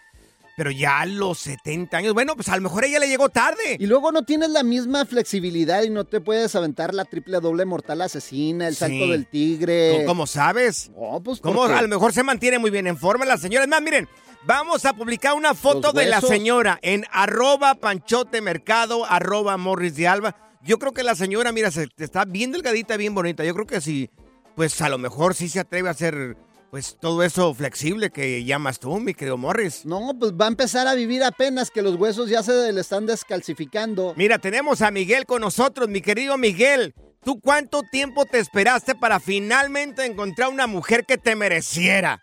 Pero 0.55 0.71
ya 0.71 0.99
a 0.99 1.05
los 1.05 1.39
70 1.39 1.95
años, 1.95 2.13
bueno, 2.13 2.35
pues 2.35 2.49
a 2.49 2.55
lo 2.57 2.61
mejor 2.61 2.83
ella 2.83 2.99
le 2.99 3.07
llegó 3.07 3.29
tarde. 3.29 3.77
Y 3.79 3.85
luego 3.87 4.11
no 4.11 4.23
tienes 4.23 4.49
la 4.49 4.61
misma 4.61 5.05
flexibilidad 5.05 5.83
y 5.83 5.89
no 5.89 6.03
te 6.03 6.19
puedes 6.19 6.53
aventar 6.53 6.93
la 6.93 7.05
triple 7.05 7.39
doble 7.39 7.63
mortal 7.63 8.01
asesina, 8.01 8.67
el 8.67 8.73
Sí. 8.73 8.79
salto 8.79 9.07
del 9.07 9.25
tigre. 9.25 9.91
¿Cómo- 9.93 10.05
¿Cómo 10.05 10.27
sabes? 10.27 10.91
No, 10.99 11.21
pues 11.23 11.39
¿Cómo 11.39 11.63
a 11.63 11.81
lo 11.81 11.87
mejor 11.87 12.11
se 12.11 12.23
mantiene 12.23 12.59
muy 12.59 12.71
bien 12.71 12.87
en 12.87 12.97
forma 12.97 13.23
la 13.23 13.37
señora? 13.37 13.63
Es 13.63 13.69
más, 13.69 13.81
miren, 13.81 14.09
vamos 14.45 14.85
a 14.85 14.93
publicar 14.93 15.33
una 15.33 15.53
foto 15.53 15.91
de 15.91 16.05
la 16.05 16.21
señora 16.21 16.79
en 16.81 17.05
arroba 17.11 17.75
panchote 17.75 18.41
mercado, 18.41 19.05
arroba 19.05 19.57
morris 19.57 19.95
de 19.95 20.07
alba. 20.07 20.35
Yo 20.63 20.77
creo 20.77 20.93
que 20.93 21.03
la 21.03 21.15
señora, 21.15 21.51
mira, 21.51 21.71
se, 21.71 21.87
está 21.97 22.25
bien 22.25 22.51
delgadita, 22.51 22.97
bien 22.97 23.15
bonita. 23.15 23.43
Yo 23.43 23.53
creo 23.53 23.65
que 23.65 23.81
sí, 23.81 24.09
pues 24.55 24.81
a 24.81 24.89
lo 24.89 24.97
mejor 24.97 25.35
sí 25.35 25.49
se 25.49 25.61
atreve 25.61 25.87
a 25.87 25.91
hacer, 25.91 26.37
pues 26.69 26.97
todo 26.99 27.23
eso 27.23 27.53
flexible 27.53 28.09
que 28.09 28.43
llamas 28.43 28.79
tú, 28.79 28.99
mi 28.99 29.13
querido 29.13 29.37
Morris. 29.37 29.85
No, 29.85 30.13
pues 30.19 30.33
va 30.33 30.45
a 30.45 30.49
empezar 30.49 30.87
a 30.87 30.95
vivir 30.95 31.23
apenas 31.23 31.71
que 31.71 31.81
los 31.81 31.95
huesos 31.95 32.29
ya 32.29 32.43
se 32.43 32.71
le 32.71 32.81
están 32.81 33.05
descalcificando. 33.05 34.13
Mira, 34.17 34.37
tenemos 34.39 34.81
a 34.81 34.91
Miguel 34.91 35.25
con 35.25 35.41
nosotros, 35.41 35.87
mi 35.87 36.01
querido 36.01 36.37
Miguel. 36.37 36.93
¿Tú 37.23 37.41
cuánto 37.41 37.83
tiempo 37.83 38.25
te 38.25 38.39
esperaste 38.39 38.95
para 38.95 39.19
finalmente 39.19 40.05
encontrar 40.05 40.49
una 40.49 40.67
mujer 40.67 41.05
que 41.05 41.17
te 41.17 41.35
mereciera? 41.35 42.21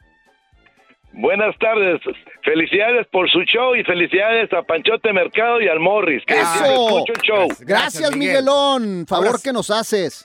Buenas 1.16 1.56
tardes. 1.58 2.00
Felicidades 2.42 3.06
por 3.10 3.30
su 3.30 3.40
show 3.44 3.74
y 3.74 3.82
felicidades 3.84 4.52
a 4.52 4.62
Panchote 4.62 5.12
Mercado 5.12 5.60
y 5.62 5.68
al 5.68 5.80
Morris. 5.80 6.22
Que 6.26 6.34
¡Eso! 6.34 7.04
el 7.06 7.22
show. 7.22 7.48
Gracias, 7.60 8.14
Miguelón. 8.14 9.06
Favor 9.06 9.40
que 9.42 9.52
nos 9.52 9.70
haces. 9.70 10.24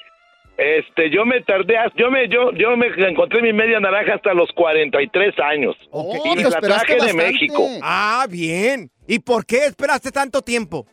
Este, 0.58 1.10
yo 1.10 1.26
me 1.26 1.42
tardé, 1.42 1.76
yo 1.96 2.12
me, 2.12 2.28
yo, 2.28 2.52
yo 2.52 2.78
me 2.78 2.88
encontré 3.10 3.42
mi 3.42 3.52
media 3.52 3.80
naranja 3.80 4.16
hasta 4.16 4.34
los 4.34 4.52
43 4.52 5.34
años. 5.40 5.76
Oh, 5.90 6.14
y 6.24 6.44
la 6.44 6.52
traje 6.60 6.98
de. 6.98 7.14
México. 7.14 7.68
Ah, 7.82 8.28
bien. 8.30 8.92
¿Y 9.08 9.20
por 9.20 9.46
qué 9.46 9.66
esperaste 9.66 10.12
tanto 10.12 10.42
tiempo? 10.42 10.86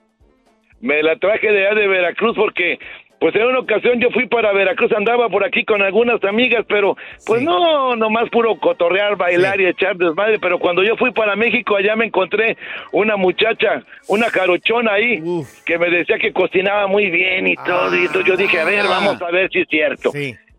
Me 0.81 1.03
la 1.03 1.17
traje 1.17 1.51
de 1.51 1.67
allá 1.67 1.81
de 1.81 1.89
Veracruz 1.89 2.35
porque, 2.37 2.79
pues 3.21 3.35
en 3.35 3.47
una 3.47 3.59
ocasión 3.61 4.01
yo 4.01 4.11
fui 4.11 4.27
para 4.27 4.53
Veracruz, 4.53 4.93
andaba 4.93 5.29
por 5.29 5.45
aquí 5.45 5.65
con 5.65 5.83
algunas 5.83 6.23
amigas, 6.25 6.65
pero 6.69 6.97
pues 7.27 7.43
no, 7.43 7.97
nomás 7.97 8.29
puro 8.31 8.57
cotorrear, 8.57 9.17
bailar 9.17 9.61
y 9.61 9.67
echar 9.67 9.97
desmadre. 9.97 10.39
Pero 10.39 10.59
cuando 10.59 10.83
yo 10.85 10.97
fui 10.97 11.11
para 11.11 11.35
México, 11.37 11.77
allá 11.77 11.97
me 11.97 12.07
encontré 12.07 12.57
una 12.93 13.17
muchacha, 13.17 13.83
una 14.09 14.31
jarochona 14.31 14.93
ahí, 14.93 15.21
que 15.67 15.79
me 15.79 15.91
decía 15.91 16.19
que 16.19 16.33
cocinaba 16.33 16.87
muy 16.87 17.11
bien 17.11 17.47
y 17.49 17.57
todo. 17.57 17.95
Y 17.97 18.01
entonces 18.07 18.25
yo 18.27 18.37
dije, 18.37 18.61
a 18.61 18.65
ver, 18.65 18.85
vamos 18.87 19.21
a 19.21 19.31
ver 19.31 19.51
si 19.51 19.61
es 19.61 19.69
cierto. 19.69 20.11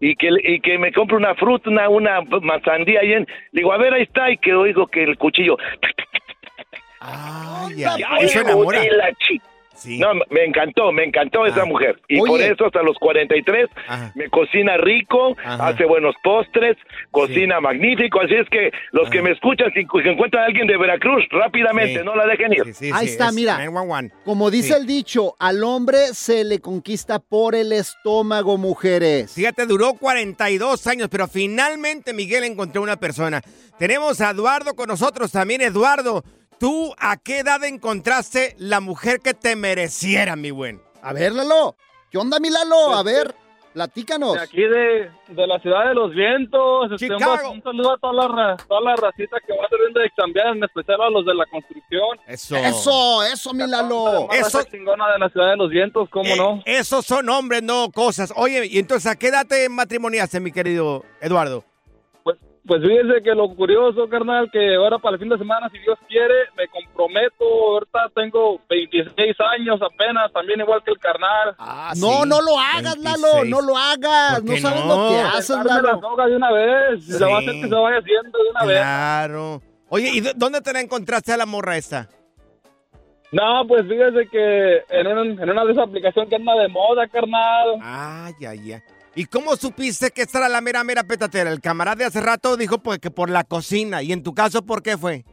Y 0.02 0.16
que, 0.16 0.30
y 0.44 0.62
que 0.62 0.78
me 0.78 0.92
compre 0.94 1.18
una 1.18 1.36
fruta, 1.36 1.70
una, 1.70 1.90
una 1.90 2.22
manzandía 2.42 3.02
ahí 3.02 3.12
en... 3.14 3.28
Digo, 3.52 3.74
a 3.74 3.78
ver, 3.78 3.94
ahí 3.94 4.04
está, 4.04 4.32
y 4.32 4.38
que 4.38 4.54
oigo 4.54 4.88
que 4.88 5.04
el 5.04 5.18
cuchillo... 5.18 5.58
Ay, 7.02 7.76
Ya, 7.78 7.96
ay, 8.10 8.26
eso 8.26 8.42
enamora. 8.42 8.80
de 8.82 8.92
la 8.92 9.12
chi- 9.14 9.42
No, 9.86 10.14
me 10.30 10.46
encantó, 10.46 10.92
me 10.92 11.04
encantó 11.06 11.46
esa 11.46 11.66
mujer. 11.66 12.00
Y 12.08 12.20
por 12.20 12.32
Oye. 12.32 12.52
eso 12.52 12.66
hasta 12.66 12.82
los 12.84 12.98
43 13.00 13.68
me 14.16 14.30
cocina 14.30 14.78
rico, 14.78 15.36
Ajá. 15.44 15.68
hace 15.70 15.86
buenos 15.86 16.16
postres, 16.24 16.78
cocina 17.12 17.60
magnífico. 17.60 18.22
Así 18.22 18.36
es 18.36 18.48
que 18.50 18.72
los 18.92 19.10
que 19.10 19.22
me 19.22 19.32
escuchan, 19.32 19.72
si 19.74 19.80
encuentran 20.10 20.44
a 20.44 20.46
alguien 20.48 20.68
de 20.68 20.78
Veracruz, 20.78 21.24
rápidamente, 21.32 22.00
Sí. 22.00 22.06
no 22.06 22.16
la 22.16 22.26
dejen 22.26 22.54
ir. 22.54 22.94
Ahí 22.94 23.06
está, 23.08 23.32
mira. 23.32 23.58
911. 23.66 24.14
Como 24.26 24.52
dice 24.52 24.70
Sí. 24.70 24.74
el 24.74 24.86
dicho, 24.86 25.36
al 25.40 25.64
hombre 25.64 25.98
se 26.14 26.44
le 26.44 26.60
conquista 26.60 27.20
por 27.20 27.56
el 27.56 27.72
estómago, 27.74 28.58
mujeres. 28.58 29.34
Fíjate, 29.34 29.66
duró 29.66 29.94
42 29.94 30.86
años, 30.88 31.08
pero 31.10 31.28
finalmente 31.28 32.14
Miguel 32.14 32.44
encontró 32.44 32.82
una 32.82 32.98
persona. 32.98 33.42
Tenemos 33.78 34.20
a 34.22 34.32
Eduardo 34.32 34.76
con 34.76 34.88
nosotros 34.88 35.32
también. 35.32 35.62
Eduardo, 35.62 36.24
¿tú 36.60 36.94
a 36.98 37.18
qué 37.18 37.40
edad 37.40 37.64
encontraste 37.64 38.56
la 38.58 38.80
mujer 38.80 39.20
que 39.22 39.34
te 39.34 39.56
mereciera, 39.56 40.36
mi 40.36 40.52
buen? 40.52 40.82
A 41.02 41.14
ver, 41.14 41.34
Lalo. 41.34 41.76
¿Qué 42.12 42.18
onda, 42.18 42.40
mi 42.40 42.50
Lalo? 42.50 42.94
A 42.96 43.04
ver, 43.04 43.34
platícanos. 43.74 44.34
De 44.34 44.42
aquí 44.42 44.62
de, 44.62 45.12
de 45.28 45.48
la 45.48 45.60
ciudad 45.60 45.88
de 45.88 45.94
los 45.94 46.14
vientos. 46.14 46.92
este, 46.92 47.12
un, 47.12 47.20
Chicago. 47.20 47.52
un 47.52 47.62
saludo 47.64 47.94
a 47.94 47.98
toda 47.98 48.14
la, 48.14 48.58
toda 48.58 48.82
la 48.82 48.96
racita 48.96 49.38
que 49.46 49.54
va 49.54 49.68
saliendo 49.70 50.00
de 50.00 50.10
cambiar, 50.18 50.48
en 50.58 50.64
especial 50.64 51.02
a 51.02 51.10
los 51.10 51.26
de 51.26 51.36
la 51.36 51.46
construcción. 51.46 52.18
Eso. 52.28 52.58
Eso, 52.58 53.24
eso, 53.24 53.54
mi 53.54 53.68
Lalo. 53.68 54.28
Eso- 54.32 54.64
chingona 54.64 55.12
de 55.14 55.20
la 55.20 55.30
ciudad 55.30 55.52
de 55.52 55.58
los 55.58 55.70
vientos, 55.70 56.10
¿cómo 56.10 56.36
no? 56.36 56.62
Esos 56.66 57.06
son 57.06 57.30
hombres, 57.30 57.62
no 57.64 57.92
cosas. 57.92 58.34
Oye, 58.36 58.66
y 58.66 58.80
entonces, 58.80 59.12
¿a 59.12 59.16
qué 59.16 59.28
edad 59.28 59.46
te 59.48 59.70
matrimoniaste, 59.70 60.40
mi 60.40 60.52
querido 60.52 61.06
Eduardo? 61.22 61.64
Pues 62.66 62.82
fíjese 62.82 63.24
que 63.24 63.34
lo 63.34 63.50
curioso, 63.56 64.08
carnal, 64.10 64.50
que 64.52 64.76
ahora 64.76 65.00
para 65.00 65.16
el 65.16 65.20
fin 65.20 65.30
de 65.30 65.38
semana, 65.40 65.70
si 65.72 65.80
Dios 65.80 65.98
quiere, 66.08 66.36
me 66.56 66.68
comprometo. 66.68 67.44
Ahorita 67.46 68.10
tengo 68.14 68.60
26 68.70 69.36
años 69.58 69.80
apenas, 69.82 70.32
también 70.32 70.60
igual 70.60 70.84
que 70.84 70.92
el 70.92 71.00
carnal. 71.00 71.56
no, 72.00 72.26
no 72.26 72.42
lo 72.42 72.60
hagas, 72.60 72.98
Lalo. 72.98 73.46
No 73.46 73.62
lo 73.62 73.76
hagas. 73.78 74.44
No 74.44 74.58
sabes 74.58 74.86
no? 74.86 75.04
lo 75.04 75.10
que 75.10 75.20
haces, 75.20 75.50
la 75.58 75.64
Lalo. 75.64 75.98
droga 75.98 76.28
de 76.28 76.36
una 76.36 76.52
vez. 76.52 77.06
Se 77.06 77.26
va 77.26 77.38
a 77.38 77.40
hacer 77.40 77.54
que 77.54 77.68
se 77.70 77.76
vaya 77.76 77.98
haciendo 77.98 78.38
de 78.38 78.50
una 78.52 78.66
vez. 78.66 78.78
Claro. 78.78 79.62
Oye, 79.90 80.10
¿y 80.14 80.22
dó- 80.22 80.34
dónde 80.36 80.62
te 80.62 80.72
la 80.74 80.82
encontraste 80.82 81.34
a 81.34 81.38
la 81.38 81.48
morra 81.48 81.76
esta? 81.78 82.08
No, 83.32 83.66
pues 83.68 83.84
fíjese 83.88 84.28
que 84.30 84.84
en, 84.90 85.08
un- 85.08 85.40
en 85.42 85.50
una 85.50 85.66
de 85.66 85.72
esas 85.72 85.88
aplicaciones 85.88 86.30
que 86.30 86.36
anda 86.36 86.54
de 86.56 86.68
moda, 86.68 87.08
carnal. 87.08 87.80
Ay, 87.82 88.34
ay, 88.48 88.74
ay. 88.74 88.82
¿Y 89.16 89.26
cómo 89.26 89.56
supiste 89.56 90.12
que 90.12 90.22
esta 90.22 90.40
era 90.40 90.50
la 90.50 90.62
mera, 90.62 90.84
mera 90.84 91.04
petatera? 91.04 91.52
El 91.52 91.62
camarada 91.62 91.96
de 91.96 92.06
hace 92.06 92.22
rato 92.22 92.56
dijo 92.58 92.80
pues 92.80 93.00
que 93.00 93.12
por 93.12 93.30
la 93.30 93.44
cocina. 93.44 94.04
¿Y 94.04 94.12
en 94.12 94.24
tu 94.24 94.34
caso 94.34 94.66
por 94.66 94.84
qué 94.84 94.98
fue? 94.98 95.24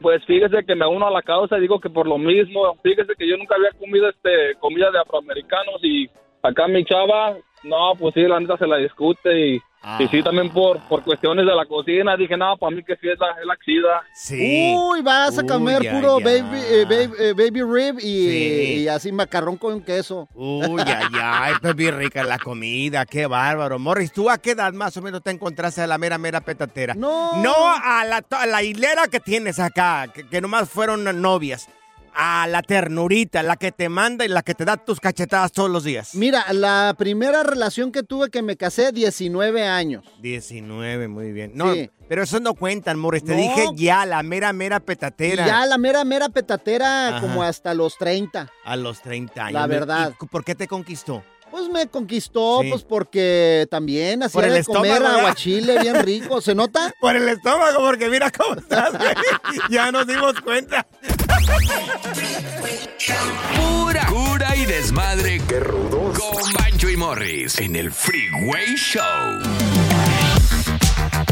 Pues 0.00 0.24
fíjese 0.26 0.64
que 0.66 0.74
me 0.74 0.86
uno 0.86 1.06
a 1.06 1.10
la 1.10 1.22
causa 1.22 1.58
y 1.58 1.60
digo 1.60 1.80
que 1.80 1.90
por 1.90 2.06
lo 2.06 2.18
mismo, 2.18 2.76
fíjese 2.82 3.12
que 3.16 3.28
yo 3.28 3.36
nunca 3.36 3.54
había 3.54 3.70
comido 3.78 4.08
este 4.08 4.54
comida 4.58 4.90
de 4.90 4.98
afroamericanos 4.98 5.82
y 5.82 6.10
acá 6.42 6.66
mi 6.66 6.84
chava, 6.84 7.36
no, 7.62 7.92
pues 7.98 8.14
sí, 8.14 8.22
la 8.22 8.40
neta 8.40 8.56
se 8.56 8.66
la 8.66 8.78
discute 8.78 9.48
y, 9.48 9.62
y 9.98 10.08
sí 10.08 10.22
también 10.22 10.50
por, 10.50 10.80
por 10.88 11.02
cuestiones 11.02 11.44
de 11.44 11.54
la 11.54 11.66
cocina, 11.66 12.16
dije, 12.16 12.36
no, 12.36 12.56
para 12.56 12.74
mí 12.76 12.82
que 12.84 12.94
sí 12.96 13.08
es 13.08 13.18
la, 13.18 13.30
es 13.40 13.46
la 13.46 13.56
chida. 13.64 14.02
Sí. 14.14 14.74
Uy, 14.76 15.02
vas 15.02 15.38
a 15.38 15.44
comer 15.44 15.80
Uy, 15.82 15.88
puro 15.88 16.16
ay, 16.18 16.24
ay. 16.24 16.42
baby, 16.42 16.58
eh, 16.70 16.84
baby, 16.88 17.14
eh, 17.18 17.32
baby 17.36 17.62
rib 17.62 17.98
y, 17.98 18.02
Sí. 18.02 18.74
y 18.84 18.88
así 18.88 19.10
macarrón 19.12 19.56
con 19.56 19.82
queso. 19.82 20.28
Uy, 20.34 20.82
ay, 20.86 21.06
ay, 21.20 21.54
pues 21.60 21.74
bien 21.74 21.98
rica 21.98 22.22
la 22.24 22.38
comida, 22.38 23.04
qué 23.06 23.26
bárbaro. 23.26 23.78
Morris, 23.78 24.12
¿tú 24.12 24.30
a 24.30 24.38
qué 24.38 24.52
edad 24.52 24.72
más 24.72 24.96
o 24.96 25.02
menos 25.02 25.22
te 25.22 25.30
encontraste 25.30 25.80
a 25.82 25.86
la 25.86 25.98
mera, 25.98 26.18
mera 26.18 26.40
petatera? 26.40 26.94
No. 26.94 27.42
No 27.42 27.52
a 27.66 28.04
la, 28.04 28.22
a 28.30 28.46
la 28.46 28.62
hilera 28.62 29.08
que 29.08 29.20
tienes 29.20 29.58
acá, 29.58 30.06
que, 30.14 30.26
que 30.28 30.40
nomás 30.40 30.68
fueron 30.70 31.04
novias. 31.20 31.68
A 32.14 32.46
la 32.46 32.62
ternurita, 32.62 33.42
la 33.42 33.56
que 33.56 33.72
te 33.72 33.88
manda 33.88 34.24
y 34.24 34.28
la 34.28 34.42
que 34.42 34.54
te 34.54 34.64
da 34.66 34.76
tus 34.76 35.00
cachetadas 35.00 35.50
todos 35.52 35.70
los 35.70 35.82
días. 35.84 36.14
Mira, 36.14 36.44
la 36.52 36.94
primera 36.98 37.42
relación 37.42 37.90
que 37.90 38.02
tuve 38.02 38.28
que 38.30 38.42
me 38.42 38.56
casé, 38.56 38.92
19 38.92 39.66
años. 39.66 40.04
19, 40.20 41.08
muy 41.08 41.32
bien. 41.32 41.52
No, 41.54 41.72
Sí. 41.72 41.90
pero 42.08 42.22
eso 42.24 42.38
no 42.40 42.52
cuentan, 42.54 42.98
Morris. 42.98 43.24
Te 43.24 43.32
No. 43.32 43.38
dije 43.38 43.64
ya, 43.76 44.04
la 44.04 44.22
mera, 44.22 44.52
mera 44.52 44.76
Y 44.76 44.80
petatera. 44.80 45.46
ya 45.46 45.64
la 45.64 45.78
mera, 45.78 46.04
mera 46.04 46.28
petatera 46.28 47.08
Ajá. 47.08 47.20
como 47.22 47.42
hasta 47.42 47.72
los 47.72 47.96
30. 47.96 48.50
A 48.64 48.76
los 48.76 49.00
30 49.00 49.46
años. 49.46 49.54
La 49.60 49.66
verdad. 49.66 50.12
¿Y 50.20 50.26
¿Por 50.26 50.44
qué 50.44 50.54
te 50.54 50.68
conquistó? 50.68 51.22
Pues 51.50 51.68
me 51.68 51.86
conquistó, 51.86 52.62
Sí. 52.62 52.70
pues 52.70 52.82
porque 52.82 53.66
también 53.70 54.22
hacía 54.22 54.32
Por 54.40 54.44
el 54.44 54.54
de 54.54 54.64
comer 54.64 54.92
estómago, 54.92 55.18
aguachile 55.18 55.78
bien 55.80 55.96
rico. 56.02 56.40
¿Se 56.40 56.54
nota? 56.54 56.94
Por 57.00 57.14
el 57.14 57.28
estómago, 57.28 57.78
porque 57.80 58.08
mira 58.08 58.30
cómo 58.30 58.54
estás, 58.58 58.96
güey. 58.96 59.10
Ya 59.70 59.92
nos 59.92 60.06
dimos 60.06 60.40
cuenta. 60.40 60.86
Pura 63.56 64.06
cura 64.06 64.56
y 64.56 64.64
desmadre. 64.66 65.40
Qué 65.48 65.60
rudos. 65.60 66.18
Con 66.18 66.52
Bancho 66.52 66.88
y 66.88 66.96
Morris 66.96 67.58
en 67.58 67.76
el 67.76 67.92
Freeway 67.92 68.74
Show. 68.76 69.02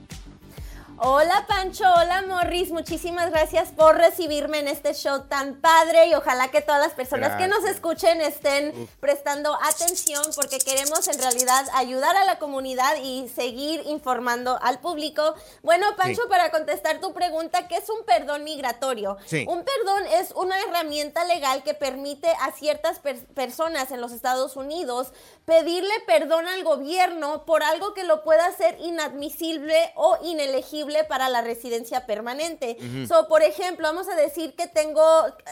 Hola 0.97 1.45
Pancho, 1.45 1.83
hola 1.93 2.21
Morris, 2.25 2.71
muchísimas 2.71 3.29
gracias 3.29 3.69
por 3.73 3.97
recibirme 3.97 4.59
en 4.59 4.69
este 4.69 4.93
show 4.93 5.23
tan 5.27 5.55
padre 5.59 6.07
y 6.07 6.13
ojalá 6.13 6.47
que 6.51 6.61
todas 6.61 6.79
las 6.79 6.93
personas 6.93 7.35
que 7.37 7.49
nos 7.49 7.65
escuchen 7.65 8.21
estén 8.21 8.87
prestando 9.01 9.57
atención 9.61 10.23
porque 10.35 10.57
queremos 10.57 11.05
en 11.09 11.19
realidad 11.19 11.65
ayudar 11.73 12.15
a 12.15 12.23
la 12.23 12.39
comunidad 12.39 12.95
y 13.03 13.27
seguir 13.27 13.81
informando 13.87 14.57
al 14.61 14.79
público. 14.79 15.35
Bueno 15.63 15.85
Pancho, 15.97 16.21
Sí. 16.23 16.29
para 16.29 16.49
contestar 16.49 17.01
tu 17.01 17.13
pregunta, 17.13 17.67
¿qué 17.67 17.75
es 17.75 17.89
un 17.89 18.05
perdón 18.05 18.45
migratorio? 18.45 19.17
Sí. 19.25 19.45
Un 19.49 19.65
perdón 19.65 20.05
es 20.13 20.31
una 20.31 20.57
herramienta 20.61 21.25
legal 21.25 21.61
que 21.63 21.73
permite 21.73 22.29
a 22.39 22.51
ciertas 22.53 22.99
per- 22.99 23.25
personas 23.33 23.91
en 23.91 23.99
los 23.99 24.13
Estados 24.13 24.55
Unidos 24.55 25.11
pedirle 25.43 25.93
perdón 26.07 26.47
al 26.47 26.63
gobierno 26.63 27.43
por 27.45 27.63
algo 27.63 27.93
que 27.93 28.05
lo 28.05 28.23
pueda 28.23 28.45
hacer 28.45 28.77
inadmisible 28.79 29.91
o 29.95 30.17
inelegible 30.23 30.84
para 31.03 31.29
la 31.29 31.41
residencia 31.41 32.05
permanente. 32.05 32.77
So, 33.07 33.27
por 33.27 33.43
ejemplo, 33.43 33.87
vamos 33.87 34.07
a 34.07 34.15
decir 34.15 34.55
que 34.55 34.67
tengo, 34.67 35.03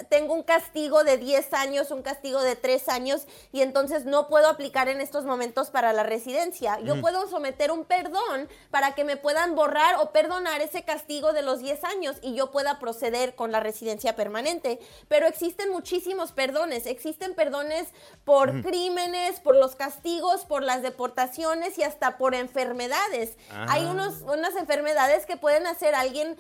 tengo 0.10 0.34
un 0.34 0.44
castigo 0.44 1.04
de 1.04 1.18
10 1.18 1.54
años, 1.54 1.92
un 1.92 2.02
castigo 2.02 2.42
de 2.42 2.56
3 2.56 2.90
años 2.90 3.24
y 3.52 3.62
entonces 3.62 4.06
no 4.06 4.28
puedo 4.28 4.48
aplicar 4.48 4.88
en 4.88 5.02
estos 5.02 5.26
momentos 5.26 5.70
para 5.70 5.94
la 5.94 6.04
residencia. 6.04 6.80
Yo 6.80 7.00
puedo 7.02 7.28
someter 7.28 7.72
un 7.72 7.86
perdón 7.86 8.48
para 8.72 8.96
que 8.96 9.04
me 9.04 9.18
puedan 9.18 9.56
borrar 9.56 9.98
o 9.98 10.12
perdonar 10.12 10.62
ese 10.62 10.84
castigo 10.84 11.34
de 11.34 11.42
los 11.42 11.60
10 11.60 11.84
años 11.84 12.18
y 12.22 12.36
yo 12.36 12.52
pueda 12.52 12.80
proceder 12.80 13.36
con 13.36 13.52
la 13.52 13.60
residencia 13.60 14.16
permanente. 14.16 14.80
Pero 15.08 15.28
existen 15.28 15.72
muchísimos 15.72 16.32
perdones. 16.32 16.86
Existen 16.86 17.36
perdones 17.36 17.88
por 18.24 18.62
crímenes, 18.62 19.40
por 19.40 19.56
los 19.56 19.76
castigos, 19.76 20.46
por 20.46 20.64
las 20.64 20.82
deportaciones 20.82 21.78
y 21.78 21.84
hasta 21.84 22.18
por 22.18 22.36
enfermedades. 22.36 23.38
Ah. 23.52 23.68
Hay 23.70 23.86
unos, 23.86 24.22
unas 24.22 24.56
enfermedades 24.56 25.23
que 25.26 25.38
pueden 25.38 25.68
hacer 25.68 25.96
a 25.96 26.02
alguien 26.02 26.36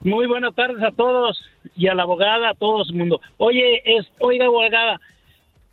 Muy 0.00 0.26
buenas 0.26 0.54
tardes 0.54 0.82
a 0.82 0.92
todos 0.92 1.40
y 1.74 1.88
a 1.88 1.94
la 1.94 2.02
abogada, 2.02 2.50
a 2.50 2.54
todo 2.54 2.82
el 2.82 2.94
mundo. 2.94 3.20
Oye, 3.38 3.82
es, 3.84 4.06
oiga, 4.20 4.46
abogada, 4.46 5.00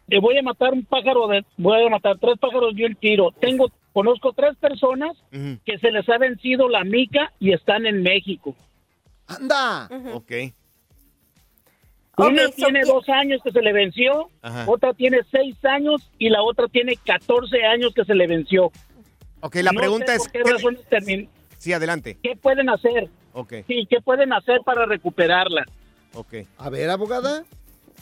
te 0.07 0.19
voy 0.19 0.37
a 0.37 0.43
matar 0.43 0.73
un 0.73 0.85
pájaro, 0.85 1.27
de, 1.27 1.45
voy 1.57 1.85
a 1.85 1.89
matar 1.89 2.17
tres 2.19 2.37
pájaros 2.39 2.75
de 2.75 2.85
un 2.85 2.95
tiro. 2.95 3.31
Tengo, 3.39 3.71
conozco 3.93 4.33
tres 4.33 4.55
personas 4.57 5.17
que 5.31 5.77
se 5.79 5.91
les 5.91 6.07
ha 6.09 6.17
vencido 6.17 6.69
la 6.69 6.83
mica 6.83 7.33
y 7.39 7.51
están 7.51 7.85
en 7.85 8.01
México. 8.01 8.55
¡Anda! 9.27 9.89
Ok. 10.13 10.31
Una 12.15 12.27
Ok, 12.27 12.49
so 12.49 12.51
tiene 12.55 12.81
que- 12.81 12.87
dos 12.87 13.09
años 13.09 13.41
que 13.43 13.51
se 13.51 13.61
le 13.61 13.73
venció, 13.73 14.29
Ajá. 14.41 14.65
otra 14.67 14.93
tiene 14.93 15.19
seis 15.31 15.55
años 15.65 16.01
y 16.19 16.29
la 16.29 16.43
otra 16.43 16.67
tiene 16.67 16.95
14 16.95 17.63
años 17.65 17.91
que 17.93 18.05
se 18.05 18.13
le 18.13 18.27
venció. 18.27 18.71
Ok, 19.41 19.55
la 19.55 19.71
No 19.71 19.79
pregunta 19.79 20.07
sé 20.07 20.15
es... 20.15 20.19
por 20.23 20.31
qué 20.31 20.43
razones 20.43 20.81
termin- 20.89 21.29
Sí, 21.57 21.73
adelante. 21.73 22.17
¿Qué 22.21 22.35
pueden 22.35 22.69
hacer? 22.69 23.09
Ok, 23.33 23.53
Sí, 23.67 23.87
¿qué 23.89 23.99
pueden 24.01 24.31
hacer 24.33 24.59
para 24.63 24.85
recuperarla? 24.85 25.65
ok. 26.13 26.33
A 26.59 26.69
ver, 26.69 26.89
abogada. 26.91 27.43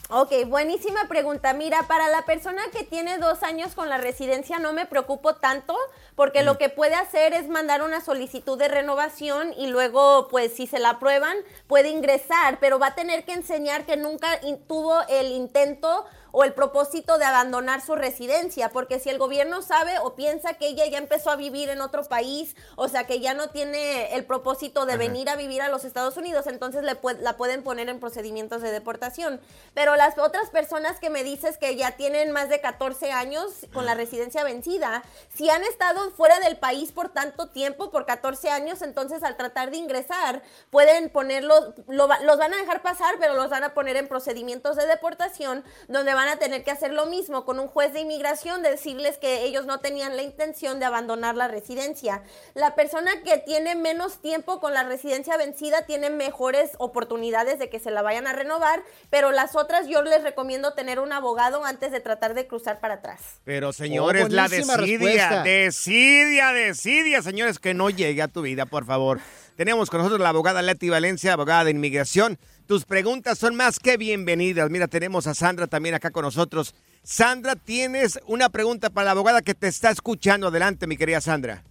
Ok, 0.09 0.31
buenísima 0.47 1.07
pregunta. 1.07 1.53
Mira, 1.53 1.83
para 1.87 2.09
la 2.09 2.25
persona 2.25 2.61
que 2.73 2.83
tiene 2.83 3.17
dos 3.17 3.43
años 3.43 3.75
con 3.75 3.87
la 3.87 3.97
residencia 3.97 4.59
no 4.59 4.73
me 4.73 4.85
preocupo 4.85 5.35
tanto 5.35 5.77
porque 6.15 6.43
lo 6.43 6.57
que 6.57 6.67
puede 6.67 6.95
hacer 6.95 7.33
es 7.33 7.47
mandar 7.47 7.81
una 7.81 8.01
solicitud 8.01 8.57
de 8.57 8.67
renovación 8.67 9.53
y 9.57 9.67
luego, 9.67 10.27
pues, 10.29 10.53
si 10.53 10.67
se 10.67 10.79
la 10.79 10.91
aprueban, 10.91 11.37
puede 11.67 11.89
ingresar, 11.89 12.59
pero 12.59 12.77
va 12.77 12.87
a 12.87 12.95
tener 12.95 13.23
que 13.23 13.33
enseñar 13.33 13.85
que 13.85 13.95
nunca 13.95 14.27
tuvo 14.67 15.01
el 15.07 15.31
intento 15.31 16.05
o 16.32 16.44
el 16.44 16.54
propósito 16.54 17.17
de 17.17 17.26
abandonar 17.26 17.82
su 17.82 17.96
residencia, 17.96 18.70
porque 18.70 19.00
si 19.00 19.10
el 19.10 19.17
gobierno 19.17 19.62
sabe 19.62 20.00
o 20.00 20.15
piensa 20.15 20.54
que 20.54 20.67
ella 20.67 20.86
ya 20.88 20.98
empezó 20.98 21.30
a 21.30 21.36
vivir 21.36 21.70
en 21.70 21.82
otro 21.82 22.04
país, 22.04 22.56
o 22.76 22.88
sea, 22.88 23.06
que 23.06 23.20
ya 23.20 23.34
no 23.34 23.50
tiene 23.50 24.15
el 24.15 24.26
propósito 24.26 24.86
de 24.86 24.94
Ajá. 24.94 25.00
venir 25.00 25.30
a 25.30 25.36
vivir 25.36 25.62
a 25.62 25.70
los 25.70 25.84
Estados 25.86 26.17
Unidos, 26.17 26.48
entonces 26.48 26.84
le 26.84 27.00
pue- 27.00 27.17
la 27.20 27.38
pueden 27.38 27.63
poner 27.63 27.89
en 27.89 28.00
procedimientos 28.00 28.62
de 28.62 28.72
deportación. 28.72 29.39
Pero 29.74 29.96
las 29.96 30.17
otras 30.17 30.50
personas 30.50 31.00
que 31.00 31.10
me 31.10 31.24
dices 31.24 31.58
que 31.58 31.76
ya 31.76 31.91
tienen 31.91 32.32
más 32.32 32.50
de 32.50 32.62
14 32.62 33.12
años 33.12 33.67
con 33.74 33.86
la 33.86 33.94
residencia 33.96 34.44
vencida, 34.44 35.04
si 35.34 35.50
han 35.50 35.63
estado 35.63 36.12
fuera 36.12 36.39
del 36.39 36.58
país 36.58 36.91
por 36.91 37.10
tanto 37.10 37.48
tiempo, 37.50 37.91
por 37.91 38.06
14 38.06 38.50
años, 38.50 38.82
entonces 38.82 39.24
al 39.24 39.38
tratar 39.38 39.72
de 39.72 39.78
ingresar, 39.78 40.41
pueden 40.70 41.10
ponerlos, 41.10 41.74
lo 41.88 42.08
los 42.24 42.38
van 42.38 42.54
a 42.54 42.58
dejar 42.58 42.82
pasar, 42.82 43.15
pero 43.20 43.36
los 43.36 43.50
van 43.50 43.63
a 43.63 43.74
poner 43.74 43.96
en 43.98 44.08
procedimientos 44.08 44.76
de 44.76 44.86
deportación, 44.86 45.63
donde 45.88 46.13
van 46.13 46.20
a 46.27 46.38
tener 46.38 46.63
que 46.63 46.71
hacer 46.71 46.93
lo 46.93 47.05
mismo 47.05 47.45
con 47.45 47.60
un 47.60 47.67
juez 47.67 47.93
de 47.93 47.99
inmigración, 48.01 48.62
decirles 48.63 49.17
que 49.17 49.43
ellos 49.43 49.65
no 49.65 49.79
tenían 49.79 50.15
la 50.15 50.21
intención 50.23 50.79
de 50.79 50.86
abandonar 50.86 51.36
la 51.36 51.47
residencia. 51.47 52.23
La 52.53 52.75
persona 52.75 53.12
que 53.23 53.38
tiene 53.38 53.75
menos 53.75 54.21
tiempo 54.21 54.60
con 54.60 54.73
la 54.73 54.84
residencia 54.84 55.38
vencida 55.38 55.86
tiene 55.86 56.10
mejores 56.10 56.71
oportunidades 56.79 57.60
de 57.60 57.69
que 57.69 57.79
se 57.79 57.91
la 57.91 58.01
vayan 58.01 58.27
a 58.27 58.34
renovar, 58.34 58.84
pero 59.10 59.31
las 59.31 59.55
otras 59.55 59.88
yo 59.88 60.01
les 60.01 60.23
recomiendo 60.23 60.73
tener 60.73 60.99
un 60.99 61.12
abogado 61.13 61.63
antes 61.65 61.91
de 61.91 61.99
tratar 61.99 62.34
de 62.34 62.47
cruzar 62.47 62.79
para 62.79 62.95
atrás. 62.95 63.21
Pero 63.43 63.73
señores, 63.73 64.25
Oh, 64.25 64.27
la 64.29 64.47
desidia, 64.47 64.77
respuesta. 64.77 65.43
desidia, 65.43 66.51
desidia, 66.53 67.21
señores, 67.21 67.60
que 67.60 67.73
no 67.73 67.89
llegue 67.89 68.21
a 68.21 68.27
tu 68.27 68.41
vida, 68.41 68.65
por 68.65 68.86
favor. 68.86 69.19
Tenemos 69.55 69.89
con 69.89 69.99
nosotros 69.99 70.19
la 70.21 70.29
abogada 70.29 70.62
Leti 70.62 70.89
Valencia, 70.89 71.34
abogada 71.34 71.65
de 71.65 71.71
inmigración. 71.71 72.39
Tus 72.71 72.86
preguntas 72.86 73.38
son 73.38 73.57
más 73.57 73.79
que 73.79 73.97
bienvenidas. 73.97 74.69
Mira, 74.69 74.88
tenemos 74.88 75.27
a 75.27 75.34
Sandra 75.34 75.67
también 75.67 75.93
acá 75.93 76.10
con 76.10 76.23
nosotros. 76.23 76.73
Sandra, 77.03 77.57
tienes 77.57 78.17
una 78.27 78.47
pregunta 78.47 78.89
para 78.89 79.07
la 79.07 79.12
abogada 79.12 79.41
que 79.41 79.53
te 79.53 79.67
está 79.67 79.89
escuchando. 79.89 80.47
Adelante, 80.47 80.88
mi 80.88 80.95
querida 80.95 81.19
Sandra. 81.19 81.63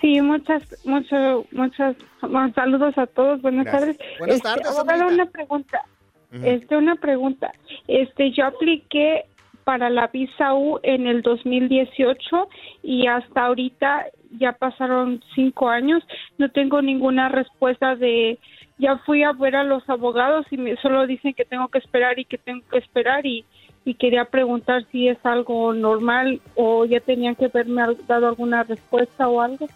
Sí, 0.00 0.20
muchas, 0.20 0.62
muchos 0.84 1.96
bueno, 2.20 2.52
saludos 2.54 2.96
a 2.96 3.08
todos. 3.08 3.42
Buenas 3.42 3.64
Gracias. 3.64 3.96
tardes. 3.96 4.18
Buenas 4.20 4.36
Este, 4.36 4.48
tardes, 4.48 4.66
abogada, 4.68 5.06
una 5.08 5.26
pregunta. 5.26 5.84
Este, 6.30 6.76
una 6.76 6.94
pregunta. 6.94 7.52
Este, 7.88 8.30
yo 8.30 8.46
apliqué 8.46 9.24
para 9.64 9.90
la 9.90 10.06
visa 10.06 10.54
U 10.54 10.78
en 10.84 11.08
el 11.08 11.22
2018 11.22 12.48
y 12.84 13.08
hasta 13.08 13.46
ahorita 13.46 14.06
ya 14.38 14.52
pasaron 14.52 15.24
cinco 15.34 15.68
años. 15.68 16.04
No 16.38 16.52
tengo 16.52 16.80
ninguna 16.82 17.28
respuesta 17.30 17.96
de. 17.96 18.38
Ya 18.82 18.98
fui 19.06 19.22
a 19.22 19.32
ver 19.32 19.54
a 19.54 19.62
los 19.62 19.88
abogados 19.88 20.44
y 20.50 20.56
me 20.56 20.76
solo 20.76 21.06
dicen 21.06 21.34
que 21.34 21.44
tengo 21.44 21.68
que 21.68 21.78
esperar 21.78 22.18
y 22.18 22.24
que 22.24 22.36
tengo 22.36 22.62
que 22.68 22.78
esperar 22.78 23.24
y 23.24 23.44
y 23.84 23.94
quería 23.94 24.24
preguntar 24.26 24.84
si 24.92 25.08
es 25.08 25.18
algo 25.24 25.72
normal 25.72 26.40
o 26.54 26.84
ya 26.84 27.00
tenían 27.00 27.34
que 27.34 27.46
haberme 27.46 27.82
dado 28.06 28.28
alguna 28.28 28.62
respuesta 28.62 29.28
o 29.28 29.40
algo. 29.40 29.68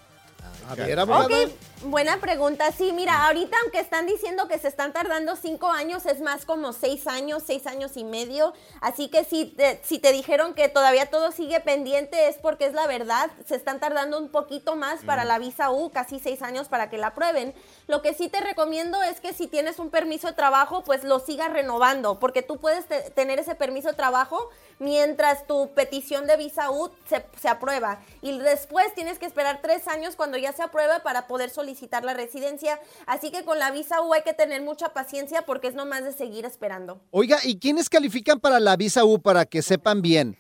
A 0.69 0.75
ver, 0.75 0.99
abogada. 0.99 1.27
Ok, 1.27 1.51
Buena 1.83 2.17
pregunta. 2.21 2.73
Sí, 2.73 2.93
mira, 2.95 3.27
ahorita 3.27 3.55
aunque 3.63 3.81
están 3.81 4.07
diciendo 4.07 4.49
que 4.49 4.59
se 4.59 4.67
están 4.67 4.95
tardando 4.95 5.37
cinco 5.37 5.69
años, 5.69 6.07
es 6.07 6.21
más 6.21 6.47
como 6.47 6.73
seis 6.73 7.07
años, 7.07 7.43
seis 7.47 7.67
años 7.67 7.99
y 7.99 8.05
medio. 8.05 8.55
Así 8.81 9.09
que 9.09 9.25
si 9.25 9.45
te, 9.45 9.79
si 9.85 9.99
te 9.99 10.11
dijeron 10.11 10.55
que 10.55 10.71
todavía 10.71 11.11
todo 11.11 11.33
sigue 11.33 11.61
pendiente 11.61 12.29
es 12.29 12.37
porque 12.37 12.65
es 12.65 12.73
la 12.73 12.87
verdad. 12.87 13.31
Se 13.47 13.57
están 13.57 13.79
tardando 13.79 14.19
un 14.19 14.31
poquito 14.31 14.75
más 14.75 15.05
para 15.05 15.25
la 15.27 15.39
visa 15.39 15.71
U, 15.71 15.91
casi 15.91 16.19
seis 16.19 16.41
años 16.41 16.69
para 16.69 16.89
que 16.89 16.97
la 16.97 17.09
aprueben. 17.09 17.55
Lo 17.89 18.01
que 18.01 18.15
sí 18.15 18.31
te 18.31 18.41
recomiendo 18.41 19.03
es 19.03 19.21
que 19.21 19.35
si 19.35 19.47
tienes 19.47 19.79
un 19.79 19.91
permiso 19.91 20.29
de 20.29 20.33
trabajo, 20.33 20.83
pues 20.83 21.05
lo 21.05 21.19
sigas 21.21 21.53
renovando, 21.53 22.19
porque 22.19 22.41
tú 22.43 22.57
puedes 22.57 22.87
te- 22.87 23.11
tener 23.11 23.39
ese 23.39 23.55
permiso 23.55 23.89
de 23.89 23.95
trabajo 23.95 24.49
mientras 24.79 25.47
tu 25.47 25.73
petición 25.75 26.27
de 26.27 26.37
visa 26.39 26.71
U 26.71 26.91
se, 27.09 27.25
se 27.41 27.49
aprueba. 27.49 28.01
Y 28.23 28.39
después 28.39 28.95
tienes 28.95 29.19
que 29.19 29.27
esperar 29.27 29.61
tres 29.63 29.87
años 29.89 30.17
cuando 30.17 30.39
ya 30.39 30.53
se 30.53 30.63
apruebe 30.63 31.01
para 31.01 31.27
poder 31.27 31.51
solicitar 31.51 31.66
la 32.05 32.15
residencia. 32.15 32.81
Así 33.07 33.31
que 33.31 33.45
con 33.45 33.59
la 33.59 33.71
visa 33.71 34.01
U 34.03 34.13
hay 34.13 34.23
que 34.23 34.33
tener 34.33 34.63
mucha 34.63 34.93
paciencia 34.93 35.43
porque 35.43 35.69
es 35.69 35.75
nomás 35.75 36.05
de 36.05 36.13
seguir 36.13 36.45
esperando. 36.45 37.01
Oiga, 37.11 37.39
¿y 37.43 37.59
quiénes 37.59 37.89
califican 37.89 38.41
para 38.41 38.61
la 38.61 38.77
visa 38.77 39.05
U 39.05 39.21
para 39.21 39.45
que 39.45 39.63
sepan 39.63 40.03
bien? 40.03 40.39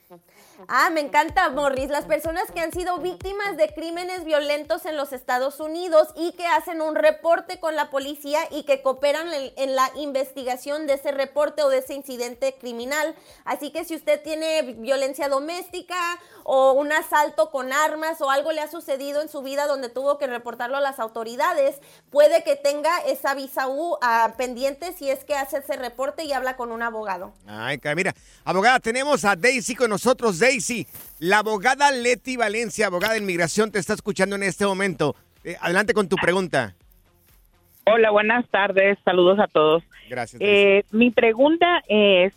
Ah, 0.69 0.91
me 0.91 1.01
encanta, 1.01 1.49
Morris. 1.51 1.91
Las 1.91 2.07
personas 2.07 2.51
que 2.53 2.59
han 2.59 2.73
sido 2.73 2.99
víctimas 2.99 3.57
de 3.57 3.73
crímenes 3.73 4.25
violentos 4.25 4.85
en 4.85 4.97
los 4.97 5.13
Estados 5.13 5.61
Unidos 5.61 6.09
y 6.17 6.33
que 6.33 6.45
hacen 6.45 6.81
un 6.81 6.97
reporte 6.97 7.61
con 7.61 7.77
la 7.77 7.89
policía 7.89 8.41
y 8.51 8.65
que 8.65 8.83
cooperan 8.83 9.29
en, 9.33 9.77
la 9.77 9.89
investigación 9.95 10.89
de 10.89 10.95
ese 10.95 11.13
reporte 11.13 11.63
o 11.63 11.69
de 11.69 11.79
ese 11.79 11.95
incidente 11.95 12.57
criminal. 12.59 13.15
Así 13.45 13.71
que 13.71 13.85
si 13.85 13.95
usted 13.95 14.21
tiene 14.23 14.75
violencia 14.79 15.29
doméstica 15.29 16.19
o 16.43 16.73
un 16.73 16.91
asalto 16.91 17.53
con 17.53 17.73
armas 17.73 18.21
o 18.21 18.31
algo 18.31 18.51
le 18.51 18.61
ha 18.61 18.69
sucedido 18.69 19.23
en 19.23 19.29
su 19.29 19.43
vida 19.43 19.67
donde 19.67 19.89
tuvo 19.89 20.19
que 20.19 20.27
reportarlo 20.27 20.79
a 20.79 20.81
las 20.81 20.99
autoridades, 20.99 21.77
puede 22.11 22.43
que 22.43 22.57
tenga 22.57 22.99
esa 23.07 23.35
visa 23.35 23.69
U 23.69 23.99
ah, 24.03 24.35
pendiente 24.37 24.93
si 24.95 25.11
es 25.11 25.25
que 25.25 25.37
hace 25.37 25.59
ese 25.59 25.77
reporte 25.77 26.25
y 26.25 26.33
habla 26.33 26.57
con 26.57 26.73
un 26.73 26.83
abogado. 26.83 27.33
Ay, 27.47 27.81
mira, 27.95 28.13
abogada, 28.45 28.81
tenemos 28.81 29.25
a 29.25 29.37
Daisy 29.37 29.77
con 29.77 29.91
nosotros. 29.91 30.41
Daisy, 30.41 30.56
la 31.19 31.39
abogada 31.39 31.91
Leti 31.91 32.37
Valencia, 32.37 32.87
abogada 32.87 33.15
de 33.15 33.21
inmigración, 33.21 33.71
te 33.71 33.79
está 33.79 33.95
escuchando 33.95 34.37
en 34.37 34.43
este 34.43 34.67
momento. 34.67 35.15
Eh, 35.45 35.57
adelante 35.61 35.95
con 35.95 36.09
tu 36.09 36.17
pregunta. 36.17 36.75
Hola, 37.85 38.11
buenas 38.11 38.49
tardes. 38.49 38.99
Saludos 39.05 39.39
a 39.39 39.47
todos. 39.47 39.83
Gracias. 40.09 40.41
Eh, 40.43 40.85
mi 40.91 41.11
pregunta 41.11 41.83
es 41.89 42.33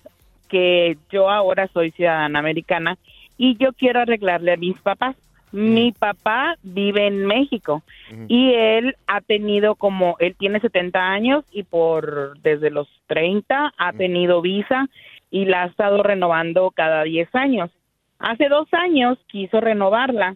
que 0.47 0.97
yo 1.12 1.29
ahora 1.29 1.67
soy 1.73 1.91
ciudadana 1.91 2.39
americana 2.39 2.97
y 3.38 3.58
yo 3.58 3.73
quiero 3.73 4.01
arreglarle 4.01 4.53
a 4.53 4.58
mis 4.58 4.79
papás. 4.82 5.15
Mi 5.51 5.91
papá 5.91 6.58
vive 6.62 7.08
en 7.08 7.25
México 7.25 7.82
y 8.27 8.53
él 8.53 8.95
ha 9.08 9.21
tenido 9.21 9.73
como, 9.73 10.15
él 10.19 10.36
tiene 10.38 10.60
70 10.60 10.99
años 10.99 11.43
y 11.51 11.63
por 11.63 12.39
desde 12.41 12.69
los 12.69 12.88
30 13.08 13.73
ha 13.75 13.93
tenido 13.93 14.41
visa 14.41 14.88
y 15.32 15.45
la 15.45 15.63
ha 15.63 15.65
estado 15.65 16.03
renovando 16.03 16.69
cada 16.69 17.03
10 17.03 17.34
años. 17.34 17.71
Hace 18.19 18.49
dos 18.49 18.67
años 18.73 19.17
quiso 19.27 19.60
renovarla 19.62 20.36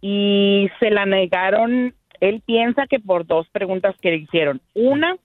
y 0.00 0.68
se 0.78 0.90
la 0.90 1.06
negaron. 1.06 1.94
Él 2.20 2.42
piensa 2.44 2.86
que 2.86 3.00
por 3.00 3.26
dos 3.26 3.48
preguntas 3.50 3.96
que 4.00 4.10
le 4.10 4.16
hicieron. 4.18 4.60
Una 4.74 5.16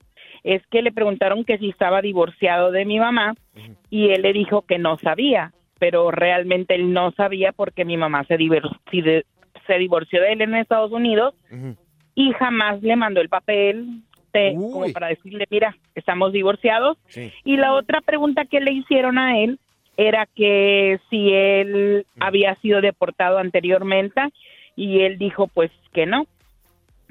es 0.42 0.66
que 0.68 0.82
le 0.82 0.90
preguntaron 0.92 1.44
que 1.44 1.58
si 1.58 1.68
estaba 1.68 2.00
divorciado 2.00 2.70
de 2.72 2.84
mi 2.84 2.98
mamá 2.98 3.34
y 3.90 4.08
él 4.10 4.22
le 4.22 4.32
dijo 4.32 4.62
que 4.62 4.78
no 4.78 4.96
sabía, 4.98 5.52
pero 5.78 6.10
realmente 6.10 6.74
él 6.74 6.92
no 6.92 7.10
sabía 7.12 7.52
porque 7.52 7.84
mi 7.84 7.96
mamá 7.96 8.24
se, 8.24 8.36
se 9.66 9.78
divorció 9.78 10.20
de 10.22 10.32
él 10.32 10.40
en 10.40 10.54
Estados 10.54 10.90
Unidos 10.92 11.34
y 12.14 12.32
jamás 12.32 12.82
le 12.82 12.96
mandó 12.96 13.20
el 13.20 13.28
papel 13.28 14.02
de- 14.32 14.54
como 14.72 14.92
para 14.92 15.08
decirle, 15.08 15.44
mira, 15.50 15.76
estamos 15.94 16.32
divorciados. 16.32 16.96
Y 17.44 17.56
la 17.58 17.74
otra 17.74 18.00
pregunta 18.00 18.44
que 18.46 18.60
le 18.60 18.72
hicieron 18.72 19.18
a 19.18 19.38
él 19.40 19.58
era 19.98 20.26
que 20.26 21.00
si 21.10 21.34
él 21.34 22.06
había 22.20 22.54
sido 22.62 22.80
deportado 22.80 23.38
anteriormente 23.38 24.22
y 24.76 25.00
él 25.00 25.18
dijo 25.18 25.48
pues 25.48 25.72
que 25.92 26.06
no. 26.06 26.26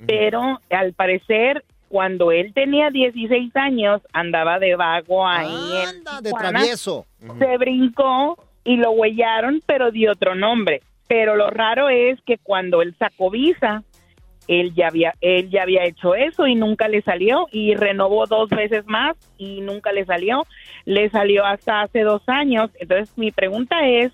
Pero 0.08 0.62
al 0.70 0.94
parecer 0.94 1.66
cuando 1.90 2.32
él 2.32 2.54
tenía 2.54 2.90
16 2.90 3.56
años 3.56 4.02
andaba 4.14 4.58
de 4.60 4.76
vago 4.76 5.28
ahí 5.28 5.84
en 5.84 6.24
de 6.24 6.32
travieso. 6.32 7.06
Se 7.40 7.58
brincó 7.58 8.38
y 8.64 8.78
lo 8.78 8.92
huellaron, 8.92 9.62
pero 9.66 9.92
de 9.92 10.10
otro 10.10 10.34
nombre. 10.34 10.82
Pero 11.10 11.36
lo 11.36 11.50
raro 11.50 11.90
es 11.90 12.22
que 12.22 12.38
cuando 12.38 12.82
él 12.82 12.96
sacó 12.98 13.30
visa, 13.30 13.84
él 14.48 14.74
ya 14.74 14.88
había 14.88 15.14
él 15.22 15.50
ya 15.50 15.64
había 15.64 15.86
hecho 15.86 16.16
eso 16.16 16.48
y 16.48 16.56
nunca 16.56 16.88
le 16.88 17.02
salió 17.02 17.48
y 17.52 17.76
renovó 17.76 18.26
dos 18.26 18.50
veces 18.50 18.86
más 18.88 19.16
y 19.38 19.62
nunca 19.62 19.92
le 19.92 20.06
salió 20.06 20.46
le 20.86 21.10
salió 21.10 21.46
hasta 21.46 21.82
hace 21.82 22.02
dos 22.02 22.22
años 22.28 22.70
entonces 22.80 23.18
mi 23.18 23.32
pregunta 23.32 23.88
es 23.88 24.12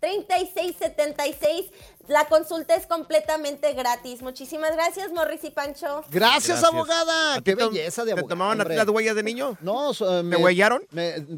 800-333-3676. 0.00 1.70
La 2.06 2.26
consulta 2.26 2.76
es 2.76 2.86
completamente 2.86 3.72
gratis. 3.72 4.22
Muchísimas 4.22 4.70
gracias, 4.72 5.10
Morris 5.10 5.42
y 5.42 5.50
Pancho. 5.50 6.04
Gracias, 6.10 6.62
abogada. 6.62 7.34
¿A 7.34 7.40
Qué 7.40 7.56
belleza 7.56 8.04
de 8.04 8.14
te 8.14 8.22
tomaban 8.22 8.60
a 8.60 8.64
ti 8.64 8.70
hombre. 8.70 8.76
las 8.76 8.88
huellas 8.88 9.16
de 9.16 9.24
niño? 9.24 9.58
No, 9.60 9.90
me, 10.22 10.36
huellaron? 10.36 10.82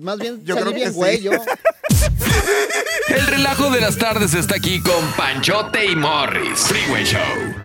más 0.00 0.18
bien 0.18 0.44
Yo 0.44 0.54
creo 0.56 0.68
que 0.68 0.74
bien 0.74 0.92
sí. 0.92 1.22
yo. 1.22 1.32
El 3.08 3.26
relajo 3.26 3.70
de 3.70 3.80
las 3.80 3.96
tardes 3.96 4.34
está 4.34 4.56
aquí 4.56 4.82
con 4.82 5.12
Panchote 5.16 5.86
y 5.86 5.96
Morris. 5.96 6.60
Freeway 6.60 7.04
Show. 7.04 7.64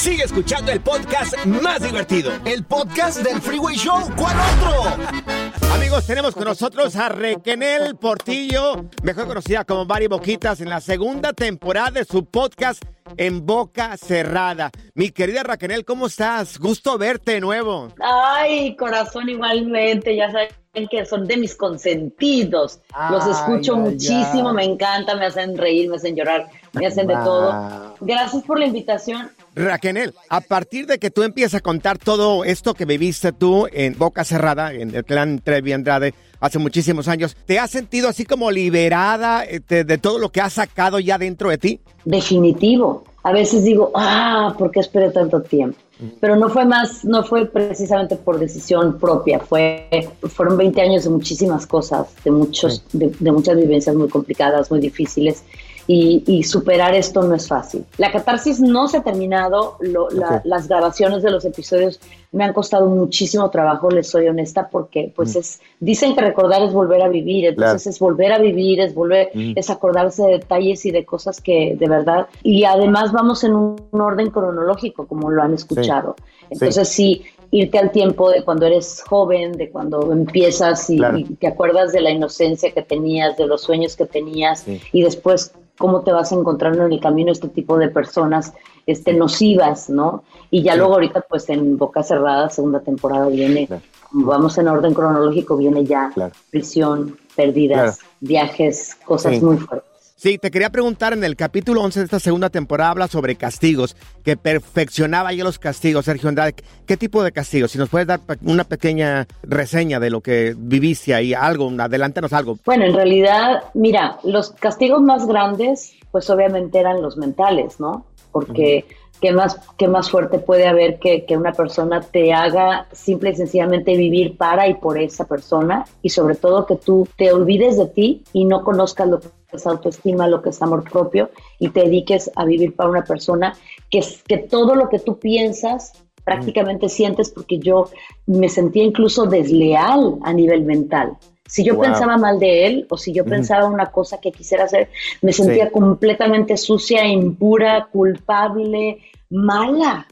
Sigue 0.00 0.22
escuchando 0.24 0.72
el 0.72 0.80
podcast 0.80 1.36
más 1.44 1.82
divertido. 1.82 2.32
El 2.46 2.64
podcast 2.64 3.18
del 3.18 3.38
Freeway 3.38 3.76
Show. 3.76 4.00
¿Cuál 4.16 4.34
otro? 4.34 5.74
Amigos, 5.74 6.06
tenemos 6.06 6.34
con 6.34 6.44
nosotros 6.44 6.96
a 6.96 7.10
Requenel 7.10 7.96
Portillo, 7.96 8.86
mejor 9.02 9.26
conocida 9.26 9.66
como 9.66 9.84
Mari 9.84 10.06
Boquitas, 10.06 10.62
en 10.62 10.70
la 10.70 10.80
segunda 10.80 11.34
temporada 11.34 11.90
de 11.90 12.06
su 12.06 12.24
podcast 12.24 12.82
En 13.18 13.44
Boca 13.44 13.98
Cerrada. 13.98 14.70
Mi 14.94 15.10
querida 15.10 15.42
Raquel, 15.42 15.84
¿cómo 15.84 16.06
estás? 16.06 16.58
Gusto 16.58 16.96
verte 16.96 17.32
de 17.32 17.40
nuevo. 17.42 17.92
Ay, 18.02 18.76
corazón, 18.76 19.28
igualmente. 19.28 20.16
Ya 20.16 20.32
saben 20.32 20.48
que 20.72 21.04
son 21.04 21.26
de 21.26 21.36
mis 21.36 21.56
consentidos. 21.56 22.80
Los 23.10 23.26
escucho 23.26 23.74
ay, 23.74 23.80
muchísimo, 23.80 24.50
ay. 24.50 24.54
me 24.54 24.64
encanta, 24.64 25.16
me 25.16 25.26
hacen 25.26 25.58
reír, 25.58 25.90
me 25.90 25.96
hacen 25.96 26.14
llorar, 26.14 26.48
me 26.72 26.86
hacen 26.86 27.08
de 27.08 27.14
todo. 27.14 27.96
Gracias 28.00 28.44
por 28.44 28.58
la 28.58 28.66
invitación. 28.66 29.30
Raquel, 29.56 30.14
a 30.28 30.40
partir 30.40 30.86
de 30.86 30.98
que 30.98 31.10
tú 31.10 31.24
empiezas 31.24 31.54
a 31.54 31.60
contar 31.60 31.98
todo 31.98 32.44
esto 32.44 32.74
que 32.74 32.84
viviste 32.84 33.32
tú 33.32 33.66
en 33.72 33.98
Boca 33.98 34.22
Cerrada, 34.22 34.72
en 34.72 34.94
el 34.94 35.04
clan 35.04 35.40
Trevi 35.40 35.72
Andrade, 35.72 36.14
hace 36.40 36.58
muchísimos 36.58 37.06
años, 37.08 37.36
¿te 37.46 37.58
has 37.58 37.70
sentido 37.70 38.08
así 38.08 38.24
como 38.24 38.50
liberada 38.50 39.44
eh, 39.44 39.60
de, 39.66 39.84
de 39.84 39.98
todo 39.98 40.18
lo 40.18 40.30
que 40.30 40.40
has 40.40 40.54
sacado 40.54 40.98
ya 40.98 41.18
dentro 41.18 41.50
de 41.50 41.58
ti? 41.58 41.80
Definitivo. 42.04 43.04
A 43.22 43.32
veces 43.32 43.64
digo, 43.64 43.92
ah, 43.94 44.54
¿por 44.58 44.70
qué 44.70 44.80
esperé 44.80 45.10
tanto 45.10 45.42
tiempo? 45.42 45.78
Pero 46.18 46.36
no 46.36 46.48
fue 46.48 46.64
más, 46.64 47.04
no 47.04 47.22
fue 47.22 47.44
precisamente 47.44 48.16
por 48.16 48.38
decisión 48.38 48.98
propia, 48.98 49.38
fue, 49.38 49.86
fueron 50.22 50.56
20 50.56 50.80
años 50.80 51.04
de 51.04 51.10
muchísimas 51.10 51.66
cosas, 51.66 52.08
de, 52.24 52.30
muchos, 52.30 52.82
de, 52.92 53.12
de 53.20 53.32
muchas 53.32 53.54
vivencias 53.56 53.94
muy 53.94 54.08
complicadas, 54.08 54.70
muy 54.70 54.80
difíciles, 54.80 55.44
y, 55.92 56.22
y 56.26 56.44
superar 56.44 56.94
esto 56.94 57.20
no 57.24 57.34
es 57.34 57.48
fácil. 57.48 57.84
La 57.98 58.12
catarsis 58.12 58.60
no 58.60 58.86
se 58.86 58.98
ha 58.98 59.02
terminado, 59.02 59.76
lo- 59.80 60.08
la- 60.10 60.36
Ok. 60.36 60.40
las 60.44 60.68
grabaciones 60.68 61.22
de 61.24 61.32
los 61.32 61.44
episodios 61.44 61.98
me 62.30 62.44
han 62.44 62.52
costado 62.52 62.86
muchísimo 62.86 63.50
trabajo, 63.50 63.90
les 63.90 64.08
soy 64.08 64.28
honesta, 64.28 64.68
porque 64.68 65.12
pues 65.16 65.34
es, 65.34 65.60
dicen 65.80 66.14
que 66.14 66.20
recordar 66.20 66.62
es 66.62 66.72
volver 66.72 67.02
a 67.02 67.08
vivir, 67.08 67.44
entonces 67.46 67.82
Claro. 67.82 67.90
es 67.90 67.98
volver 67.98 68.32
a 68.32 68.38
vivir, 68.38 68.78
es 68.80 68.94
volver, 68.94 69.30
Mm. 69.34 69.54
es 69.56 69.68
acordarse 69.68 70.22
de 70.22 70.32
detalles 70.38 70.86
y 70.86 70.92
de 70.92 71.04
cosas 71.04 71.40
que 71.40 71.74
de 71.76 71.88
verdad, 71.88 72.28
y 72.44 72.62
además 72.62 73.10
vamos 73.10 73.42
en 73.42 73.56
un, 73.56 73.76
orden 73.90 74.30
cronológico, 74.30 75.08
como 75.08 75.28
lo 75.30 75.42
han 75.42 75.54
escuchado. 75.54 76.14
Entonces 76.50 76.88
sí, 76.88 77.22
irte 77.50 77.78
al 77.80 77.90
tiempo 77.90 78.30
de 78.30 78.44
cuando 78.44 78.66
eres 78.66 79.02
joven, 79.08 79.52
de 79.52 79.70
cuando 79.70 80.12
empiezas 80.12 80.88
y, 80.88 80.98
Claro. 80.98 81.18
y 81.18 81.24
te 81.24 81.48
acuerdas 81.48 81.90
de 81.92 82.00
la 82.00 82.10
inocencia 82.12 82.70
que 82.72 82.82
tenías, 82.82 83.36
de 83.36 83.46
los 83.48 83.62
sueños 83.62 83.96
que 83.96 84.06
tenías, 84.06 84.60
Sí. 84.60 84.80
y 84.92 85.02
después 85.02 85.52
cómo 85.80 86.02
te 86.02 86.12
vas 86.12 86.30
encontrando 86.30 86.84
en 86.84 86.92
el 86.92 87.00
camino 87.00 87.32
este 87.32 87.48
tipo 87.48 87.78
de 87.78 87.88
personas 87.88 88.52
este, 88.86 89.14
nocivas, 89.14 89.88
¿no? 89.88 90.22
Y 90.50 90.62
ya 90.62 90.72
Sí. 90.72 90.78
luego 90.78 90.92
ahorita, 90.94 91.22
pues 91.22 91.48
en 91.48 91.78
Boca 91.78 92.02
Cerrada, 92.02 92.50
segunda 92.50 92.80
temporada 92.80 93.28
viene, 93.28 93.66
vamos 94.10 94.58
en 94.58 94.68
orden 94.68 94.92
cronológico, 94.92 95.56
viene 95.56 95.84
ya 95.86 96.12
prisión, 96.50 97.16
pérdidas, 97.34 97.98
Claro. 98.00 98.12
viajes, 98.20 98.94
cosas 99.06 99.36
Sí. 99.36 99.44
muy 99.44 99.56
fuertes. 99.56 99.89
Sí, 100.20 100.36
te 100.36 100.50
quería 100.50 100.68
preguntar, 100.68 101.14
en 101.14 101.24
el 101.24 101.34
capítulo 101.34 101.80
11 101.80 102.00
de 102.00 102.04
esta 102.04 102.20
segunda 102.20 102.50
temporada 102.50 102.90
habla 102.90 103.08
sobre 103.08 103.36
castigos, 103.36 103.96
que 104.22 104.36
perfeccionaba 104.36 105.32
ya 105.32 105.44
los 105.44 105.58
castigos, 105.58 106.04
Sergio 106.04 106.28
Andrade. 106.28 106.56
¿Qué 106.84 106.98
tipo 106.98 107.22
de 107.22 107.32
castigos? 107.32 107.70
Si 107.70 107.78
nos 107.78 107.88
puedes 107.88 108.06
dar 108.06 108.20
una 108.42 108.64
pequeña 108.64 109.26
reseña 109.42 109.98
de 109.98 110.10
lo 110.10 110.20
que 110.20 110.54
viviste 110.58 111.14
ahí, 111.14 111.32
algo, 111.32 111.70
adelántanos 111.78 112.34
algo. 112.34 112.58
Bueno, 112.66 112.84
en 112.84 112.92
realidad, 112.92 113.62
mira, 113.72 114.18
los 114.22 114.50
castigos 114.50 115.00
más 115.00 115.26
grandes, 115.26 115.94
pues 116.10 116.28
obviamente 116.28 116.78
eran 116.78 117.00
los 117.00 117.16
mentales, 117.16 117.80
¿no? 117.80 118.04
Porque 118.30 118.84
¿qué, 119.20 119.32
más, 119.32 119.60
qué 119.76 119.88
más 119.88 120.10
fuerte 120.10 120.38
puede 120.38 120.66
haber 120.66 120.98
que, 120.98 121.24
que 121.24 121.36
una 121.36 121.52
persona 121.52 122.00
te 122.00 122.32
haga 122.32 122.86
simple 122.92 123.30
y 123.30 123.34
sencillamente 123.36 123.96
vivir 123.96 124.36
para 124.36 124.68
y 124.68 124.74
por 124.74 124.98
esa 124.98 125.26
persona 125.26 125.84
y 126.02 126.08
sobre 126.10 126.34
todo 126.34 126.66
que 126.66 126.76
tú 126.76 127.06
te 127.16 127.32
olvides 127.32 127.76
de 127.76 127.86
ti 127.86 128.22
y 128.32 128.44
no 128.44 128.62
conozcas 128.64 129.08
lo 129.08 129.20
que 129.20 129.28
es 129.52 129.66
autoestima, 129.66 130.28
lo 130.28 130.42
que 130.42 130.50
es 130.50 130.62
amor 130.62 130.88
propio 130.90 131.30
y 131.58 131.68
te 131.70 131.80
dediques 131.80 132.30
a 132.36 132.44
vivir 132.44 132.74
para 132.74 132.90
una 132.90 133.04
persona 133.04 133.54
que, 133.90 134.00
que 134.26 134.38
todo 134.38 134.74
lo 134.74 134.88
que 134.88 134.98
tú 135.00 135.18
piensas 135.18 135.92
prácticamente 136.24 136.88
sientes 136.88 137.30
porque 137.30 137.58
yo 137.58 137.88
me 138.26 138.48
sentía 138.48 138.84
incluso 138.84 139.26
desleal 139.26 140.18
a 140.22 140.32
nivel 140.32 140.62
mental. 140.64 141.16
Si 141.46 141.64
yo 141.64 141.74
Wow. 141.74 141.82
pensaba 141.82 142.16
mal 142.16 142.38
de 142.38 142.66
él 142.66 142.86
o 142.90 142.96
si 142.96 143.12
yo 143.12 143.24
pensaba 143.24 143.66
una 143.66 143.86
cosa 143.86 144.20
que 144.20 144.30
quisiera 144.30 144.64
hacer, 144.64 144.88
me 145.20 145.32
sentía 145.32 145.64
Sí. 145.66 145.72
completamente 145.72 146.56
sucia, 146.56 147.04
impura, 147.04 147.88
culpable, 147.90 148.98
mala, 149.30 150.06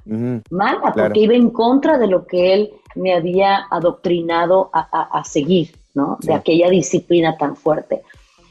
mala, 0.50 0.80
Claro. 0.80 0.92
porque 0.94 1.20
iba 1.20 1.34
en 1.34 1.50
contra 1.50 1.98
de 1.98 2.06
lo 2.06 2.26
que 2.26 2.54
él 2.54 2.70
me 2.94 3.14
había 3.14 3.66
adoctrinado 3.70 4.70
a, 4.72 4.80
a- 4.90 5.18
a 5.20 5.24
seguir, 5.24 5.76
¿no? 5.94 6.18
De 6.20 6.34
aquella 6.34 6.68
disciplina 6.70 7.36
tan 7.36 7.56
fuerte. 7.56 8.02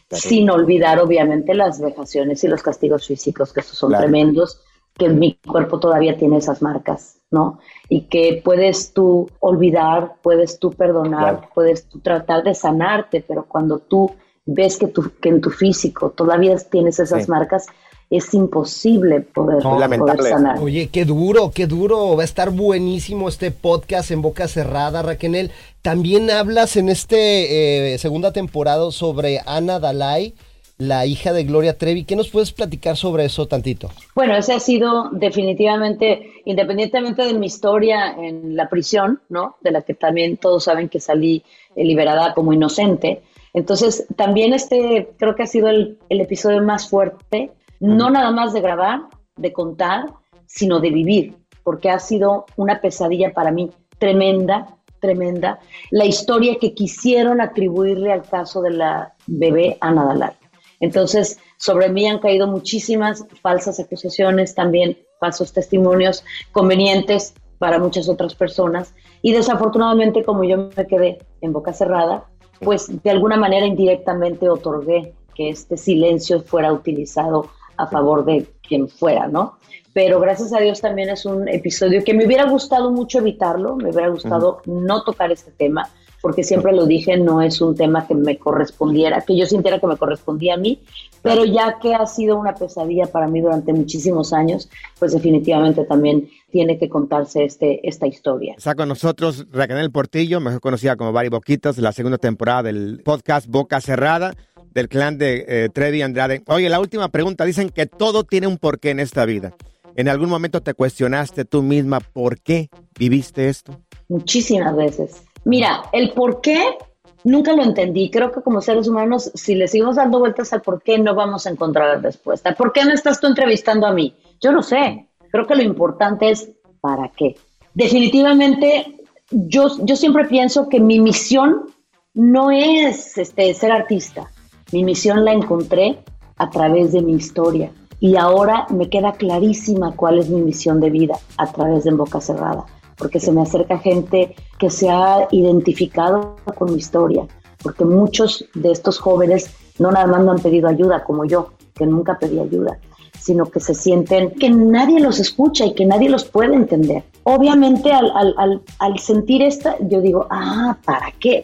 Sin 0.09 0.49
olvidar, 0.49 0.99
obviamente, 0.99 1.53
las 1.53 1.81
vejaciones 1.81 2.43
y 2.43 2.47
los 2.47 2.63
castigos 2.63 3.07
físicos, 3.07 3.51
que 3.51 3.61
son 3.61 3.89
Claro. 3.89 4.03
tremendos, 4.05 4.61
que 4.97 5.09
mi 5.09 5.35
cuerpo 5.45 5.79
todavía 5.79 6.17
tiene 6.17 6.37
esas 6.37 6.61
marcas, 6.61 7.19
¿no? 7.29 7.59
Y 7.89 8.01
que 8.07 8.41
puedes 8.43 8.93
tú 8.93 9.29
olvidar, 9.39 10.13
puedes 10.23 10.59
tú 10.59 10.71
perdonar, 10.71 11.49
puedes 11.53 11.87
tú 11.87 11.99
tratar 11.99 12.43
de 12.43 12.55
sanarte, 12.55 13.23
pero 13.27 13.45
cuando 13.45 13.79
tú 13.79 14.11
ves 14.45 14.77
que, 14.77 14.87
tu, 14.87 15.11
que 15.21 15.29
en 15.29 15.41
tu 15.41 15.49
físico 15.49 16.09
todavía 16.11 16.55
tienes 16.57 16.99
esas 16.99 17.25
Sí. 17.25 17.29
marcas, 17.31 17.67
es 18.09 18.33
imposible 18.33 19.21
poder, 19.21 19.61
poder 19.61 20.23
sanar. 20.23 20.59
Oye, 20.59 20.87
qué 20.87 21.03
duro, 21.03 21.51
qué 21.53 21.67
duro. 21.67 22.15
Va 22.15 22.21
a 22.21 22.25
estar 22.25 22.51
buenísimo 22.51 23.27
este 23.27 23.51
podcast 23.51 24.11
en 24.11 24.21
boca 24.21 24.47
cerrada, 24.47 25.01
Raquel. 25.01 25.51
También 25.81 26.31
hablas 26.31 26.77
en 26.77 26.89
este 26.89 27.93
eh, 27.93 27.97
segunda 27.97 28.31
temporada 28.31 28.91
sobre 28.91 29.41
Ana 29.45 29.79
Dalai, 29.79 30.33
la 30.77 31.05
hija 31.05 31.33
de 31.33 31.43
Gloria 31.43 31.77
Trevi. 31.77 32.05
¿Qué 32.05 32.15
nos 32.15 32.29
puedes 32.29 32.53
platicar 32.53 32.95
sobre 32.95 33.25
eso 33.25 33.47
tantito? 33.47 33.89
Bueno, 34.15 34.35
ese 34.37 34.53
ha 34.53 34.59
sido 34.61 35.09
definitivamente, 35.11 36.31
independientemente 36.45 37.23
de 37.23 37.33
mi 37.33 37.47
historia 37.47 38.15
en 38.17 38.55
la 38.55 38.69
prisión, 38.69 39.21
¿no? 39.27 39.57
De 39.61 39.71
la 39.71 39.81
que 39.81 39.93
también 39.95 40.37
todos 40.37 40.63
saben 40.63 40.87
que 40.87 41.01
salí 41.01 41.43
eh, 41.75 41.83
liberada 41.83 42.33
como 42.33 42.53
inocente. 42.53 43.21
Entonces, 43.53 44.05
también 44.15 44.53
este 44.53 45.09
creo 45.17 45.35
que 45.35 45.43
ha 45.43 45.47
sido 45.47 45.67
el, 45.67 45.97
el 46.09 46.21
episodio 46.21 46.61
más 46.61 46.89
fuerte, 46.89 47.51
no 47.79 48.09
nada 48.09 48.31
más 48.31 48.53
de 48.53 48.61
grabar, 48.61 49.01
de 49.35 49.53
contar, 49.53 50.05
sino 50.45 50.79
de 50.79 50.89
vivir, 50.89 51.35
porque 51.63 51.89
ha 51.89 51.99
sido 51.99 52.45
una 52.55 52.81
pesadilla 52.81 53.33
para 53.33 53.51
mí 53.51 53.71
tremenda, 53.99 54.77
tremenda, 54.99 55.59
la 55.91 56.05
historia 56.05 56.57
que 56.59 56.73
quisieron 56.73 57.41
atribuirle 57.41 58.11
al 58.11 58.23
caso 58.23 58.61
de 58.61 58.71
la 58.71 59.13
bebé 59.27 59.77
Ana 59.81 60.05
Dalai. 60.05 60.33
Entonces, 60.79 61.39
sobre 61.57 61.89
mí 61.89 62.07
han 62.07 62.19
caído 62.19 62.47
muchísimas 62.47 63.25
falsas 63.41 63.79
acusaciones, 63.79 64.53
también 64.53 64.97
falsos 65.19 65.53
testimonios 65.53 66.23
convenientes 66.51 67.33
para 67.57 67.79
muchas 67.79 68.07
otras 68.09 68.35
personas. 68.35 68.93
Y 69.21 69.33
desafortunadamente, 69.33 70.23
como 70.23 70.43
yo 70.43 70.69
me 70.75 70.87
quedé 70.87 71.17
en 71.41 71.53
boca 71.53 71.73
cerrada, 71.73 72.25
pues 72.59 73.01
de 73.03 73.09
alguna 73.09 73.37
manera 73.37 73.65
indirectamente 73.65 74.49
otorgué 74.49 75.13
que 75.35 75.49
este 75.49 75.77
silencio 75.77 76.41
fuera 76.41 76.73
utilizado 76.73 77.49
a 77.77 77.87
favor 77.87 78.25
de 78.25 78.47
quien 78.67 78.87
fuera, 78.87 79.27
¿no? 79.27 79.57
Pero 79.93 80.19
gracias 80.19 80.53
a 80.53 80.59
Dios 80.59 80.81
también 80.81 81.09
es 81.09 81.25
un 81.25 81.47
episodio 81.47 82.03
que 82.03 82.13
me 82.13 82.25
hubiera 82.25 82.47
gustado 82.49 82.91
mucho 82.91 83.19
evitarlo, 83.19 83.75
me 83.75 83.89
hubiera 83.89 84.09
gustado 84.09 84.61
no 84.65 85.03
tocar 85.03 85.31
este 85.31 85.51
tema, 85.51 85.89
porque 86.21 86.43
siempre 86.43 86.73
lo 86.73 86.85
dije, 86.85 87.17
no 87.17 87.41
es 87.41 87.61
un 87.61 87.75
tema 87.75 88.05
que 88.07 88.13
me 88.13 88.37
correspondiera, 88.37 89.21
que 89.21 89.35
yo 89.35 89.45
sintiera 89.45 89.79
que 89.79 89.87
me 89.87 89.97
correspondía 89.97 90.55
a 90.55 90.57
mí, 90.57 90.81
pero 91.21 91.45
ya 91.45 91.79
que 91.79 91.95
ha 91.95 92.05
sido 92.05 92.37
una 92.37 92.53
pesadilla 92.53 93.07
para 93.07 93.27
mí 93.27 93.41
durante 93.41 93.73
muchísimos 93.73 94.33
años, 94.33 94.69
pues 94.99 95.13
definitivamente 95.13 95.83
también 95.85 96.29
tiene 96.51 96.77
que 96.77 96.89
contarse 96.89 97.43
este, 97.43 97.87
esta 97.87 98.07
historia. 98.07 98.55
Está 98.57 98.75
con 98.75 98.89
nosotros 98.89 99.47
Raquel 99.51 99.91
Portillo, 99.91 100.39
mejor 100.39 100.61
conocida 100.61 100.95
como 100.95 101.11
Bari 101.11 101.29
Boquitas, 101.29 101.77
la 101.77 101.91
segunda 101.91 102.17
temporada 102.17 102.63
del 102.63 103.01
podcast 103.03 103.47
Boca 103.47 103.81
Cerrada 103.81 104.35
del 104.77 104.89
clan 104.89 105.17
de 105.17 105.43
eh, 105.47 105.69
Trevi 105.73 106.03
Andrade. 106.03 106.43
Oye, 106.45 106.69
la 106.69 106.79
última 106.79 107.09
pregunta, 107.09 107.45
dicen 107.45 107.71
que 107.71 107.87
todo 107.87 108.23
tiene 108.23 108.45
un 108.45 108.59
porqué 108.59 108.91
en 108.91 108.99
esta 108.99 109.25
vida. 109.25 109.55
¿En 109.95 110.07
algún 110.07 110.29
momento 110.29 110.61
te 110.61 110.75
cuestionaste 110.75 111.45
tú 111.45 111.63
misma 111.63 111.99
por 111.99 112.39
qué 112.39 112.69
viviste 112.95 113.49
esto? 113.49 113.81
Muchísimas 114.07 114.75
veces. 114.75 115.23
Mira, 115.45 115.81
el 115.93 116.11
por 116.11 116.41
qué 116.41 116.77
nunca 117.23 117.53
lo 117.53 117.63
entendí. 117.63 118.11
Creo 118.11 118.31
que 118.31 118.43
como 118.43 118.61
seres 118.61 118.87
humanos, 118.87 119.31
si 119.33 119.55
le 119.55 119.67
seguimos 119.67 119.95
dando 119.95 120.19
vueltas 120.19 120.53
al 120.53 120.61
por 120.61 120.83
qué, 120.83 120.99
no 120.99 121.15
vamos 121.15 121.47
a 121.47 121.49
encontrar 121.49 121.95
la 121.95 121.99
respuesta. 121.99 122.53
¿Por 122.53 122.71
qué 122.71 122.85
me 122.85 122.93
estás 122.93 123.19
tú 123.19 123.25
entrevistando 123.25 123.87
a 123.87 123.93
mí? 123.93 124.13
Yo 124.39 124.51
no 124.51 124.61
sé. 124.61 125.07
Creo 125.31 125.47
que 125.47 125.55
lo 125.55 125.63
importante 125.63 126.29
es 126.29 126.51
para 126.81 127.09
qué. 127.17 127.35
Definitivamente, 127.73 128.95
yo, 129.31 129.69
yo 129.83 129.95
siempre 129.95 130.25
pienso 130.25 130.69
que 130.69 130.79
mi 130.79 130.99
misión 130.99 131.73
no 132.13 132.51
es 132.51 133.17
este, 133.17 133.51
ser 133.55 133.71
artista. 133.71 134.29
Mi 134.71 134.83
misión 134.83 135.23
la 135.23 135.33
encontré 135.33 135.99
a 136.37 136.49
través 136.49 136.91
de 136.91 137.01
mi 137.01 137.13
historia. 137.13 137.71
Y 137.99 138.15
ahora 138.15 138.67
me 138.69 138.89
queda 138.89 139.13
clarísima 139.13 139.95
cuál 139.95 140.19
es 140.19 140.29
mi 140.29 140.41
misión 140.41 140.79
de 140.79 140.89
vida 140.89 141.15
a 141.37 141.51
través 141.51 141.83
de 141.83 141.91
Boca 141.91 142.21
Cerrada, 142.21 142.65
porque 142.95 143.19
se 143.19 143.31
me 143.31 143.41
acerca 143.41 143.79
gente 143.79 144.35
que 144.59 144.69
se 144.69 144.89
ha 144.89 145.27
identificado 145.31 146.35
con 146.55 146.71
mi 146.71 146.77
historia, 146.77 147.25
porque 147.63 147.85
muchos 147.85 148.45
de 148.53 148.71
estos 148.71 148.99
jóvenes 148.99 149.49
no 149.79 149.91
nada 149.91 150.05
más 150.05 150.23
no 150.23 150.31
han 150.31 150.39
pedido 150.39 150.67
ayuda 150.67 151.03
como 151.03 151.25
yo, 151.25 151.53
que 151.73 151.87
nunca 151.87 152.19
pedí 152.19 152.39
ayuda, 152.39 152.77
sino 153.19 153.45
que 153.47 153.59
se 153.59 153.73
sienten 153.73 154.31
que 154.31 154.49
nadie 154.51 154.99
los 154.99 155.19
escucha 155.19 155.65
y 155.65 155.73
que 155.73 155.85
nadie 155.85 156.09
los 156.09 156.25
puede 156.25 156.55
entender. 156.55 157.03
Obviamente 157.23 157.91
al, 157.91 158.11
al, 158.15 158.61
al 158.77 158.99
sentir 158.99 159.41
esta, 159.41 159.75
yo 159.79 160.01
digo, 160.01 160.27
ah, 160.29 160.77
¿para 160.85 161.11
qué? 161.19 161.43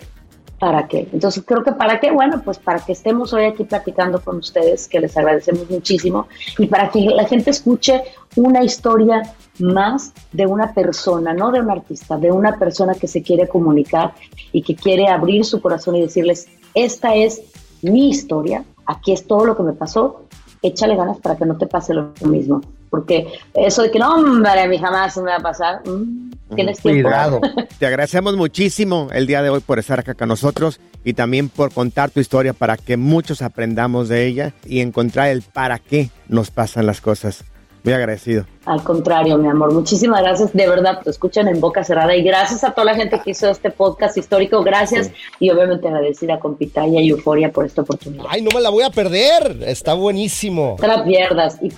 ¿Para 0.64 0.88
qué? 0.88 1.10
Entonces 1.12 1.44
creo 1.46 1.62
que 1.62 1.74
para 1.74 2.00
qué, 2.00 2.10
bueno, 2.10 2.42
pues 2.42 2.58
para 2.58 2.80
que 2.80 2.94
estemos 2.94 3.34
hoy 3.34 3.44
aquí 3.44 3.66
platicando 3.66 4.22
con 4.22 4.38
ustedes, 4.38 4.88
que 4.88 5.02
les 5.02 5.18
agradecemos 5.18 5.70
muchísimo, 5.70 6.30
y 6.58 6.68
para 6.68 6.90
que 6.90 7.02
la 7.02 7.26
gente 7.26 7.50
escuche 7.50 8.02
una 8.38 8.64
historia 8.64 9.24
más 9.60 10.14
de 10.32 10.46
una 10.46 10.74
persona, 10.74 11.34
no 11.34 11.52
de 11.52 11.60
un 11.60 11.70
artista, 11.70 12.16
de 12.16 12.32
una 12.32 12.58
persona 12.58 12.94
que 12.94 13.08
se 13.08 13.22
quiere 13.22 13.50
comunicar 13.50 14.14
y 14.54 14.62
que 14.62 14.74
quiere 14.74 15.10
abrir 15.10 15.44
su 15.44 15.62
corazón 15.62 15.98
y 15.98 16.02
decirles, 16.02 16.48
esta 16.74 17.14
es 17.14 17.42
mi 17.82 18.08
historia, 18.08 18.64
aquí 18.86 19.12
es 19.12 19.28
todo 19.28 19.44
lo 19.44 19.58
que 19.58 19.64
me 19.64 19.74
pasó, 19.74 20.22
échale 20.62 20.96
ganas 20.96 21.18
para 21.18 21.36
que 21.36 21.46
no 21.46 21.58
te 21.58 21.68
pase 21.68 21.94
lo 21.94 22.14
mismo. 22.22 22.62
Porque 22.94 23.26
eso 23.56 23.82
de 23.82 23.90
que 23.90 23.98
no, 23.98 24.14
hombre, 24.14 24.52
a 24.52 24.68
mí 24.68 24.78
jamás 24.78 25.18
me 25.18 25.24
va 25.24 25.38
a 25.38 25.40
pasar, 25.40 25.82
mm, 25.84 26.32
tienes 26.54 26.80
tiempo. 26.80 27.10
Cuidado. 27.10 27.42
Te 27.80 27.88
agradecemos 27.88 28.38
muchísimo 28.38 29.08
el 29.12 29.26
día 29.26 29.42
de 29.42 29.50
hoy 29.50 29.62
por 29.62 29.80
estar 29.80 30.00
acá 30.00 30.14
con 30.14 30.28
nosotros 30.28 30.80
y 31.04 31.14
también 31.14 31.50
por 31.50 31.74
contar 31.74 32.12
tu 32.12 32.20
historia 32.20 32.54
para 32.54 32.78
que 32.78 32.96
muchos 32.96 33.42
aprendamos 33.42 34.10
de 34.10 34.28
ella 34.28 34.54
y 34.64 34.82
encontrar 34.82 35.30
el 35.30 35.42
para 35.42 35.80
qué 35.80 36.12
nos 36.28 36.52
pasan 36.52 36.86
las 36.86 37.02
cosas. 37.02 37.44
Muy 37.84 37.94
agradecido. 37.94 38.46
Al 38.66 38.82
contrario, 38.82 39.38
mi 39.38 39.50
amor, 39.50 39.74
muchísimas 39.74 40.22
gracias. 40.22 40.54
De 40.54 40.68
verdad, 40.70 41.02
te 41.04 41.10
escuchan 41.10 41.50
en 41.50 41.60
boca 41.60 41.84
cerrada 41.84 42.16
y 42.16 42.24
gracias 42.24 42.64
a 42.64 42.72
toda 42.72 42.86
la 42.86 42.96
gente 42.96 43.20
que 43.22 43.32
hizo 43.32 43.50
este 43.50 43.72
podcast 43.72 44.16
histórico. 44.18 44.64
Gracias 44.64 45.12
y 45.40 45.50
obviamente 45.50 45.88
agradecida 45.88 46.40
con 46.40 46.56
Pitaya 46.56 47.02
y 47.02 47.10
Euforia 47.10 47.52
por 47.52 47.66
esta 47.66 47.82
oportunidad. 47.82 48.26
Ay, 48.30 48.42
no 48.42 48.52
me 48.54 48.62
la 48.62 48.70
voy 48.70 48.84
a 48.84 48.90
perder. 48.90 49.64
Está 49.66 49.96
buenísimo. 49.96 50.78
No 50.80 50.82
te 50.82 50.88
la 50.88 51.04
pierdas. 51.04 51.58
Y... 51.62 51.72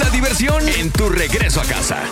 La 0.00 0.08
diversión 0.08 0.66
en 0.66 0.90
tu 0.90 1.10
regreso 1.10 1.60
a 1.60 1.64
casa. 1.64 2.02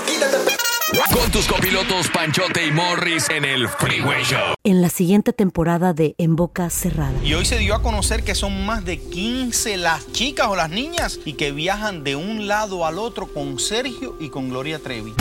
Con 1.10 1.30
tus 1.30 1.46
copilotos 1.46 2.08
Panchote 2.08 2.66
y 2.66 2.70
Morris 2.70 3.30
en 3.30 3.46
el 3.46 3.66
Freeway 3.66 4.22
Show. 4.24 4.54
En 4.62 4.82
la 4.82 4.90
siguiente 4.90 5.32
temporada 5.32 5.94
de 5.94 6.14
En 6.18 6.36
Boca 6.36 6.68
Cerrada. 6.68 7.14
Y 7.24 7.32
hoy 7.32 7.46
se 7.46 7.56
dio 7.56 7.74
a 7.74 7.82
conocer 7.82 8.24
que 8.24 8.34
son 8.34 8.66
más 8.66 8.84
de 8.84 8.98
15 8.98 9.78
las 9.78 10.12
chicas 10.12 10.48
o 10.48 10.56
las 10.56 10.68
niñas 10.68 11.18
y 11.24 11.32
que 11.32 11.50
viajan 11.50 12.04
de 12.04 12.14
un 12.14 12.46
lado 12.46 12.84
al 12.84 12.98
otro 12.98 13.26
con 13.26 13.58
Sergio 13.58 14.16
y 14.20 14.28
con 14.28 14.50
Gloria 14.50 14.78
Trevi. 14.80 15.14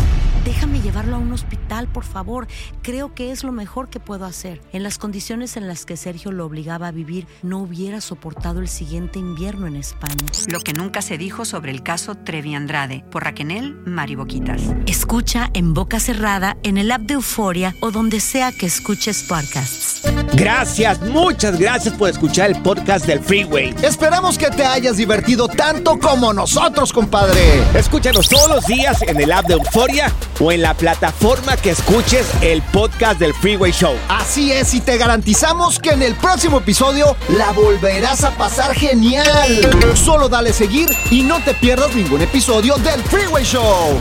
Déjame 0.45 0.81
llevarlo 0.81 1.15
a 1.15 1.19
un 1.19 1.31
hospital, 1.31 1.87
por 1.87 2.03
favor. 2.03 2.47
Creo 2.81 3.13
que 3.13 3.31
es 3.31 3.43
lo 3.43 3.51
mejor 3.51 3.89
que 3.89 3.99
puedo 3.99 4.25
hacer. 4.25 4.61
En 4.71 4.83
las 4.83 4.97
condiciones 4.97 5.57
en 5.57 5.67
las 5.67 5.85
que 5.85 5.97
Sergio 5.97 6.31
lo 6.31 6.45
obligaba 6.45 6.87
a 6.87 6.91
vivir, 6.91 7.27
no 7.43 7.59
hubiera 7.59 8.01
soportado 8.01 8.59
el 8.59 8.67
siguiente 8.67 9.19
invierno 9.19 9.67
en 9.67 9.75
España. 9.75 10.25
Lo 10.51 10.59
que 10.59 10.73
nunca 10.73 11.01
se 11.01 11.17
dijo 11.17 11.45
sobre 11.45 11.71
el 11.71 11.83
caso 11.83 12.15
Trevi 12.15 12.55
Andrade, 12.55 13.03
por 13.11 13.23
Raquel 13.23 13.75
Mariboquitas. 13.85 14.61
Escucha 14.85 15.49
en 15.53 15.73
boca 15.73 15.99
cerrada, 15.99 16.57
en 16.63 16.77
el 16.77 16.91
app 16.91 17.01
de 17.01 17.15
Euforia 17.15 17.75
o 17.81 17.91
donde 17.91 18.19
sea 18.19 18.51
que 18.51 18.65
escuches 18.65 19.23
podcasts. 19.23 20.01
Gracias, 20.33 21.01
muchas 21.01 21.59
gracias 21.59 21.93
por 21.95 22.09
escuchar 22.09 22.51
el 22.51 22.61
podcast 22.61 23.05
del 23.05 23.19
Freeway. 23.19 23.75
Esperamos 23.81 24.37
que 24.37 24.49
te 24.49 24.65
hayas 24.65 24.97
divertido 24.97 25.47
tanto 25.47 25.99
como 25.99 26.33
nosotros, 26.33 26.93
compadre. 26.93 27.61
Escúchanos 27.73 28.29
todos 28.29 28.49
los 28.49 28.65
días 28.65 29.01
en 29.01 29.19
el 29.19 29.31
app 29.31 29.47
de 29.47 29.53
Euforia 29.55 30.11
o 30.39 30.51
en 30.51 30.61
la 30.61 30.73
plataforma 30.73 31.57
que 31.57 31.71
escuches 31.71 32.31
el 32.41 32.61
podcast 32.61 33.19
del 33.19 33.33
Freeway 33.33 33.71
Show. 33.71 33.95
Así 34.09 34.51
es, 34.51 34.73
y 34.73 34.81
te 34.81 34.97
garantizamos 34.97 35.79
que 35.79 35.91
en 35.91 36.01
el 36.01 36.15
próximo 36.15 36.59
episodio 36.59 37.15
la 37.29 37.51
volverás 37.51 38.23
a 38.23 38.31
pasar 38.31 38.73
genial. 38.73 39.95
Solo 39.95 40.29
dale 40.29 40.53
seguir 40.53 40.89
y 41.11 41.23
no 41.23 41.39
te 41.43 41.53
pierdas 41.53 41.95
ningún 41.95 42.21
episodio 42.21 42.75
del 42.77 43.01
Freeway 43.03 43.43
Show. 43.43 43.99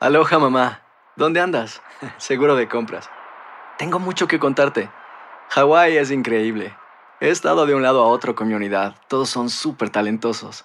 Aloha 0.00 0.38
mamá, 0.38 0.82
¿dónde 1.16 1.40
andas? 1.40 1.82
Seguro 2.18 2.54
de 2.54 2.68
compras. 2.68 3.10
Tengo 3.78 3.98
mucho 3.98 4.28
que 4.28 4.38
contarte. 4.38 4.90
Hawái 5.50 5.96
es 5.96 6.10
increíble. 6.10 6.76
He 7.20 7.30
estado 7.30 7.66
de 7.66 7.74
un 7.74 7.82
lado 7.82 8.02
a 8.02 8.06
otro 8.06 8.34
con 8.34 8.46
mi 8.48 8.54
unidad. 8.54 8.94
Todos 9.08 9.28
son 9.28 9.50
súper 9.50 9.90
talentosos. 9.90 10.64